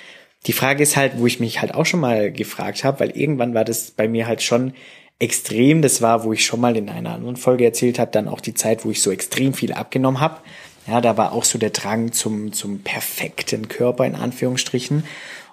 [0.47, 3.55] Die Frage ist halt, wo ich mich halt auch schon mal gefragt habe, weil irgendwann
[3.55, 4.72] war das bei mir halt schon
[5.18, 5.83] extrem.
[5.83, 8.55] Das war, wo ich schon mal in einer anderen Folge erzählt habe, dann auch die
[8.55, 10.39] Zeit, wo ich so extrem viel abgenommen habe.
[10.89, 15.05] Ja, da war auch so der Drang zum, zum perfekten Körper in Anführungsstrichen.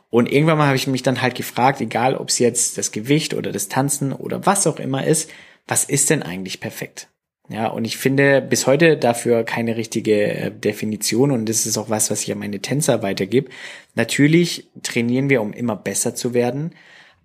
[0.09, 3.33] Und irgendwann mal habe ich mich dann halt gefragt, egal ob es jetzt das Gewicht
[3.33, 5.29] oder das Tanzen oder was auch immer ist,
[5.67, 7.09] was ist denn eigentlich perfekt?
[7.49, 11.89] Ja, und ich finde bis heute dafür keine richtige äh, Definition und das ist auch
[11.89, 13.49] was, was ich an meine Tänzer weitergebe.
[13.93, 16.73] Natürlich trainieren wir, um immer besser zu werden,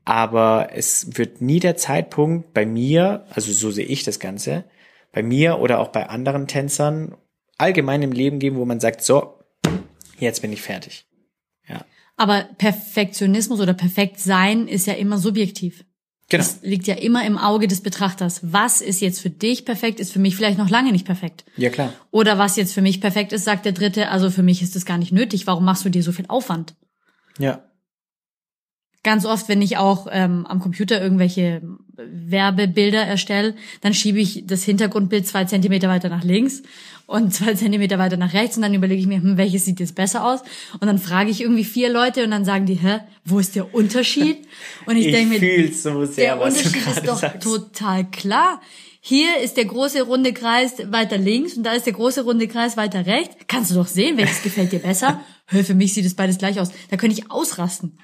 [0.04, 4.64] aber es wird nie der Zeitpunkt bei mir, also so sehe ich das Ganze,
[5.12, 7.14] bei mir oder auch bei anderen Tänzern
[7.60, 9.38] allgemein im Leben geben, wo man sagt, so,
[10.18, 11.06] jetzt bin ich fertig.
[11.68, 11.84] Ja.
[12.16, 15.84] Aber Perfektionismus oder Perfektsein ist ja immer subjektiv.
[16.28, 16.44] Genau.
[16.44, 18.40] Das liegt ja immer im Auge des Betrachters.
[18.52, 21.44] Was ist jetzt für dich perfekt, ist für mich vielleicht noch lange nicht perfekt.
[21.56, 21.92] Ja, klar.
[22.12, 24.84] Oder was jetzt für mich perfekt ist, sagt der Dritte, also für mich ist das
[24.84, 25.48] gar nicht nötig.
[25.48, 26.76] Warum machst du dir so viel Aufwand?
[27.38, 27.64] Ja.
[29.02, 31.62] Ganz oft, wenn ich auch ähm, am Computer irgendwelche
[31.96, 36.62] Werbebilder erstelle, dann schiebe ich das Hintergrundbild zwei Zentimeter weiter nach links
[37.06, 39.94] und zwei Zentimeter weiter nach rechts und dann überlege ich mir, hm, welches sieht jetzt
[39.94, 40.42] besser aus?
[40.80, 43.74] Und dann frage ich irgendwie vier Leute und dann sagen die, hä, wo ist der
[43.74, 44.38] Unterschied?
[44.86, 47.42] Und ich, Ich denke mir, so sehr, der Unterschied ist doch sagst.
[47.42, 48.60] total klar.
[49.00, 52.76] Hier ist der große runde Kreis weiter links und da ist der große runde Kreis
[52.76, 53.34] weiter rechts.
[53.48, 55.20] Kannst du doch sehen, welches gefällt dir besser?
[55.46, 56.70] Hör, für mich sieht es beides gleich aus.
[56.90, 57.98] Da könnte ich ausrasten.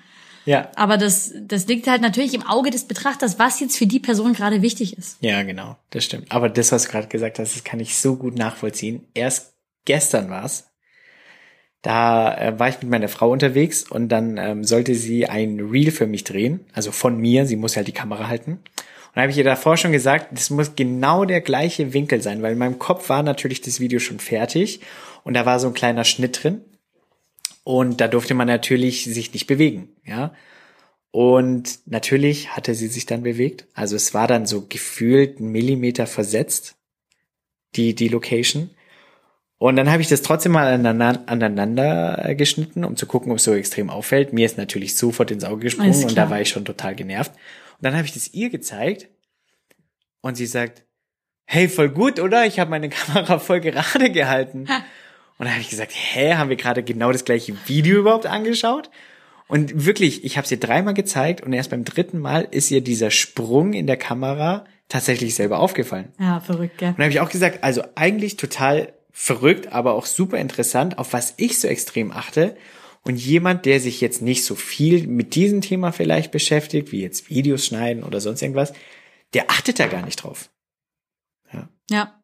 [0.46, 0.70] Ja.
[0.76, 4.32] Aber das, das liegt halt natürlich im Auge des Betrachters, was jetzt für die Person
[4.32, 5.18] gerade wichtig ist.
[5.20, 6.30] Ja, genau, das stimmt.
[6.30, 9.06] Aber das, was du gerade gesagt hast, das kann ich so gut nachvollziehen.
[9.12, 10.70] Erst gestern war's.
[11.82, 15.90] Da äh, war ich mit meiner Frau unterwegs und dann ähm, sollte sie ein Reel
[15.90, 17.46] für mich drehen, also von mir.
[17.46, 18.52] Sie muss halt die Kamera halten.
[18.52, 18.62] Und
[19.14, 22.52] da habe ich ihr davor schon gesagt, das muss genau der gleiche Winkel sein, weil
[22.52, 24.80] in meinem Kopf war natürlich das Video schon fertig
[25.24, 26.60] und da war so ein kleiner Schnitt drin.
[27.66, 30.32] Und da durfte man natürlich sich nicht bewegen, ja.
[31.10, 33.66] Und natürlich hatte sie sich dann bewegt.
[33.74, 36.76] Also es war dann so gefühlt einen Millimeter versetzt,
[37.74, 38.70] die, die Location.
[39.58, 43.52] Und dann habe ich das trotzdem mal aneinander, geschnitten, um zu gucken, ob es so
[43.52, 44.32] extrem auffällt.
[44.32, 47.32] Mir ist natürlich sofort ins Auge gesprungen und da war ich schon total genervt.
[47.32, 49.08] Und dann habe ich das ihr gezeigt
[50.20, 50.84] und sie sagt,
[51.46, 52.46] hey, voll gut, oder?
[52.46, 54.68] Ich habe meine Kamera voll gerade gehalten.
[55.38, 58.90] Und dann habe ich gesagt, hä, haben wir gerade genau das gleiche Video überhaupt angeschaut?
[59.48, 62.80] Und wirklich, ich habe es ihr dreimal gezeigt und erst beim dritten Mal ist ihr
[62.80, 66.12] dieser Sprung in der Kamera tatsächlich selber aufgefallen.
[66.18, 66.90] Ja, verrückt, gell?
[66.90, 71.12] Und dann habe ich auch gesagt, also eigentlich total verrückt, aber auch super interessant, auf
[71.12, 72.56] was ich so extrem achte.
[73.02, 77.30] Und jemand, der sich jetzt nicht so viel mit diesem Thema vielleicht beschäftigt, wie jetzt
[77.30, 78.72] Videos schneiden oder sonst irgendwas,
[79.32, 80.50] der achtet da gar nicht drauf.
[81.88, 82.20] Ja.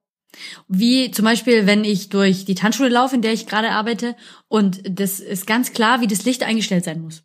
[0.69, 4.17] Wie zum Beispiel, wenn ich durch die Tanzschule laufe, in der ich gerade arbeite,
[4.49, 7.25] und das ist ganz klar, wie das Licht eingestellt sein muss.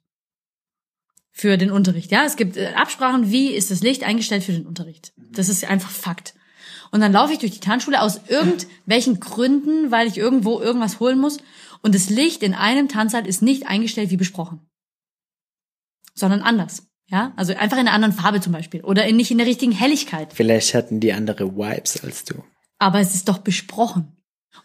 [1.32, 2.12] Für den Unterricht.
[2.12, 5.14] Ja, es gibt äh, Absprachen, wie ist das Licht eingestellt für den Unterricht.
[5.18, 6.34] Das ist einfach Fakt.
[6.91, 11.20] Und dann laufe ich durch die Tanzschule aus irgendwelchen Gründen, weil ich irgendwo irgendwas holen
[11.20, 11.38] muss.
[11.82, 14.62] Und das Licht in einem Tanzsaal ist nicht eingestellt wie besprochen.
[16.16, 16.88] Sondern anders.
[17.10, 18.84] Ja, also einfach in einer anderen Farbe zum Beispiel.
[18.84, 22.43] Oder in, nicht in der richtigen Helligkeit Vielleicht hatten die andere Vibes als du.
[22.80, 24.18] Aber es ist doch besprochen.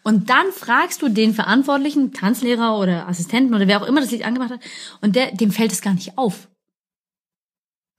[0.02, 4.24] Und dann fragst du den Verantwortlichen, Tanzlehrer oder Assistenten oder wer auch immer das Lied
[4.24, 4.60] angemacht hat,
[5.00, 6.48] und der, dem fällt es gar nicht auf.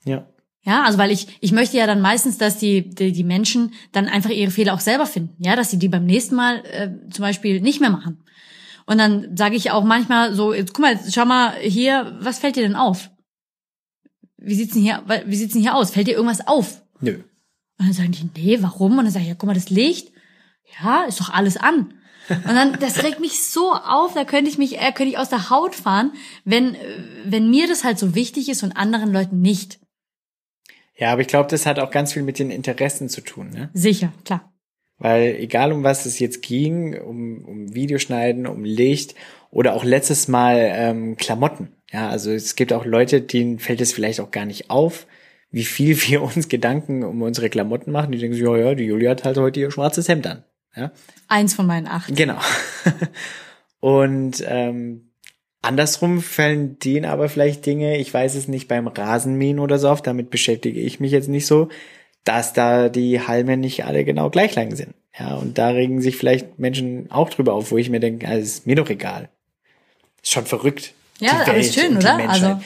[0.03, 0.27] Ja.
[0.65, 4.07] Ja, also weil ich, ich möchte ja dann meistens, dass die, die, die Menschen dann
[4.07, 5.35] einfach ihre Fehler auch selber finden.
[5.43, 8.23] Ja, dass sie die beim nächsten Mal äh, zum Beispiel nicht mehr machen.
[8.85, 12.39] Und dann sage ich auch manchmal so, jetzt guck mal, jetzt schau mal hier, was
[12.39, 13.09] fällt dir denn auf?
[14.37, 15.91] Wie sieht's denn hier, wie sieht's denn hier aus?
[15.91, 16.81] Fällt dir irgendwas auf?
[17.01, 17.23] Nö.
[17.83, 18.97] Und dann sagen die, nee, warum?
[18.97, 20.13] Und dann sage ich, ja, guck mal, das Licht,
[20.81, 21.93] ja, ist doch alles an.
[22.29, 25.27] Und dann, das regt mich so auf, da könnte ich mich, äh, könnte ich aus
[25.27, 26.13] der Haut fahren,
[26.45, 26.79] wenn, äh,
[27.25, 29.79] wenn mir das halt so wichtig ist und anderen Leuten nicht.
[30.95, 33.69] Ja, aber ich glaube, das hat auch ganz viel mit den Interessen zu tun, ne?
[33.73, 34.53] Sicher, klar.
[34.97, 39.15] Weil egal um was es jetzt ging, um, um Videoschneiden, um Licht
[39.51, 41.73] oder auch letztes Mal ähm, Klamotten.
[41.91, 45.05] Ja, also es gibt auch Leute, denen fällt es vielleicht auch gar nicht auf,
[45.53, 48.11] wie viel wir uns Gedanken um unsere Klamotten machen.
[48.11, 50.43] Die denken sich, ja, ja, die Julia hat halt heute ihr schwarzes Hemd an.
[50.75, 50.91] Ja?
[51.27, 52.13] Eins von meinen acht.
[52.13, 52.39] Genau.
[53.79, 55.11] Und ähm,
[55.61, 60.07] andersrum fallen denen aber vielleicht Dinge, ich weiß es nicht, beim Rasenmähen oder so oft,
[60.07, 61.69] damit beschäftige ich mich jetzt nicht so,
[62.23, 64.95] dass da die Halme nicht alle genau gleich lang sind.
[65.17, 68.41] Ja, und da regen sich vielleicht Menschen auch drüber auf, wo ich mir denke, also
[68.41, 69.29] ist mir doch egal.
[70.23, 70.93] Ist schon verrückt.
[71.19, 72.17] Ja, aber ist schön, oder?
[72.27, 72.59] Also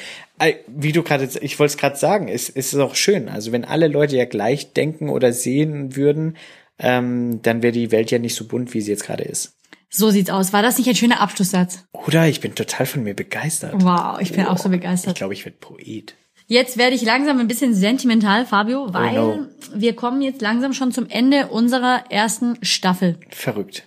[0.67, 3.29] wie du gerade, ich wollte es gerade sagen, es, es ist auch schön.
[3.29, 6.37] Also wenn alle Leute ja gleich denken oder sehen würden,
[6.79, 9.53] ähm, dann wäre die Welt ja nicht so bunt, wie sie jetzt gerade ist.
[9.89, 10.53] So sieht's aus.
[10.53, 11.85] War das nicht ein schöner Abschlusssatz?
[11.93, 13.73] Oder ich bin total von mir begeistert.
[13.77, 15.13] Wow, ich bin oh, auch so begeistert.
[15.13, 16.15] Ich glaube, ich werde Poet.
[16.45, 19.47] Jetzt werde ich langsam ein bisschen sentimental, Fabio, weil Oh no.
[19.75, 23.19] wir kommen jetzt langsam schon zum Ende unserer ersten Staffel.
[23.29, 23.86] Verrückt.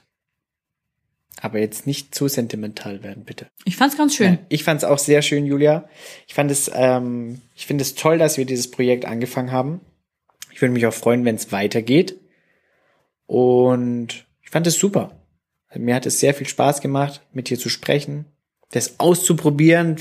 [1.41, 3.47] Aber jetzt nicht zu sentimental werden, bitte.
[3.65, 4.33] Ich fand's ganz schön.
[4.35, 5.89] Ja, ich fand es auch sehr schön, Julia.
[6.27, 9.81] Ich fand es, ähm, ich finde es toll, dass wir dieses Projekt angefangen haben.
[10.53, 12.21] Ich würde mich auch freuen, wenn es weitergeht.
[13.27, 15.17] Und ich fand es super.
[15.75, 18.27] Mir hat es sehr viel Spaß gemacht, mit dir zu sprechen,
[18.73, 19.97] das auszuprobieren.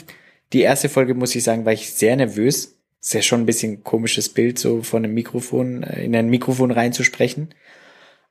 [0.51, 2.79] Die erste Folge, muss ich sagen, war ich sehr nervös.
[2.99, 6.71] Ist ja schon ein bisschen komisches Bild, so von einem Mikrofon, äh, in ein Mikrofon
[6.71, 7.53] reinzusprechen.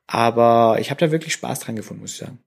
[0.05, 2.39] Aber ich habe da wirklich Spaß dran gefunden, muss ich sagen.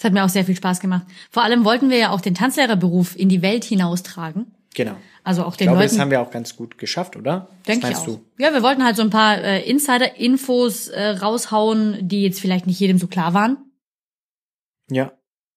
[0.00, 1.02] Es hat mir auch sehr viel Spaß gemacht.
[1.30, 4.46] Vor allem wollten wir ja auch den Tanzlehrerberuf in die Welt hinaustragen.
[4.74, 4.96] Genau.
[5.24, 5.90] Also auch Ich den glaube, Leuten.
[5.90, 7.48] das haben wir auch ganz gut geschafft, oder?
[7.68, 8.06] Denke ich auch.
[8.06, 8.24] du?
[8.38, 12.80] Ja, wir wollten halt so ein paar äh, Insider-Infos äh, raushauen, die jetzt vielleicht nicht
[12.80, 13.58] jedem so klar waren.
[14.90, 15.12] Ja.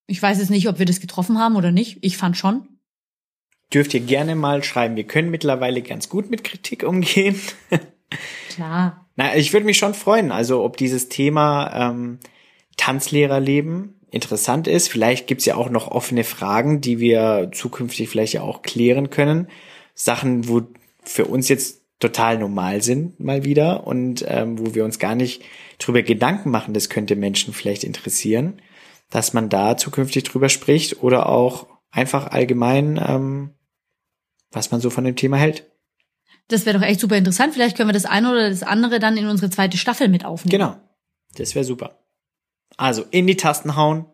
[0.07, 1.99] Ich weiß jetzt nicht, ob wir das getroffen haben oder nicht.
[2.01, 2.67] Ich fand schon.
[3.73, 4.97] Dürft ihr gerne mal schreiben.
[4.97, 7.39] Wir können mittlerweile ganz gut mit Kritik umgehen.
[8.49, 9.07] Klar.
[9.15, 12.19] Na, ich würde mich schon freuen, also ob dieses Thema ähm,
[12.75, 14.89] Tanzlehrerleben interessant ist.
[14.89, 19.47] Vielleicht gibt's ja auch noch offene Fragen, die wir zukünftig vielleicht ja auch klären können.
[19.95, 20.61] Sachen, wo
[21.03, 25.41] für uns jetzt total normal sind, mal wieder, und ähm, wo wir uns gar nicht
[25.79, 28.61] drüber Gedanken machen, das könnte Menschen vielleicht interessieren,
[29.09, 33.51] dass man da zukünftig drüber spricht oder auch einfach allgemein, ähm,
[34.51, 35.71] was man so von dem Thema hält.
[36.49, 37.53] Das wäre doch echt super interessant.
[37.53, 40.51] Vielleicht können wir das eine oder das andere dann in unsere zweite Staffel mit aufnehmen.
[40.51, 40.75] Genau.
[41.35, 42.02] Das wäre super.
[42.77, 44.05] Also in die Tasten hauen.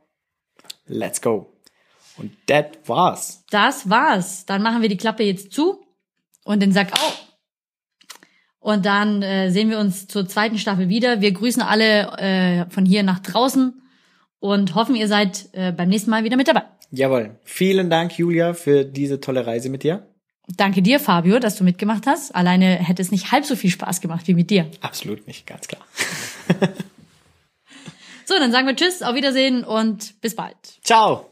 [0.85, 1.53] Let's go.
[2.17, 3.43] Und that war's.
[3.49, 4.45] Das war's.
[4.45, 5.79] Dann machen wir die Klappe jetzt zu
[6.43, 7.25] und den Sack auf.
[8.59, 11.21] Und dann äh, sehen wir uns zur zweiten Staffel wieder.
[11.21, 13.81] Wir grüßen alle äh, von hier nach draußen
[14.39, 16.63] und hoffen, ihr seid äh, beim nächsten Mal wieder mit dabei.
[16.91, 17.37] Jawohl.
[17.43, 20.07] Vielen Dank, Julia, für diese tolle Reise mit dir.
[20.57, 22.33] Danke dir, Fabio, dass du mitgemacht hast.
[22.35, 24.69] Alleine hätte es nicht halb so viel Spaß gemacht wie mit dir.
[24.81, 25.85] Absolut nicht, ganz klar.
[28.29, 30.55] So, dann sagen wir Tschüss, auf Wiedersehen und bis bald.
[30.83, 31.28] Ciao.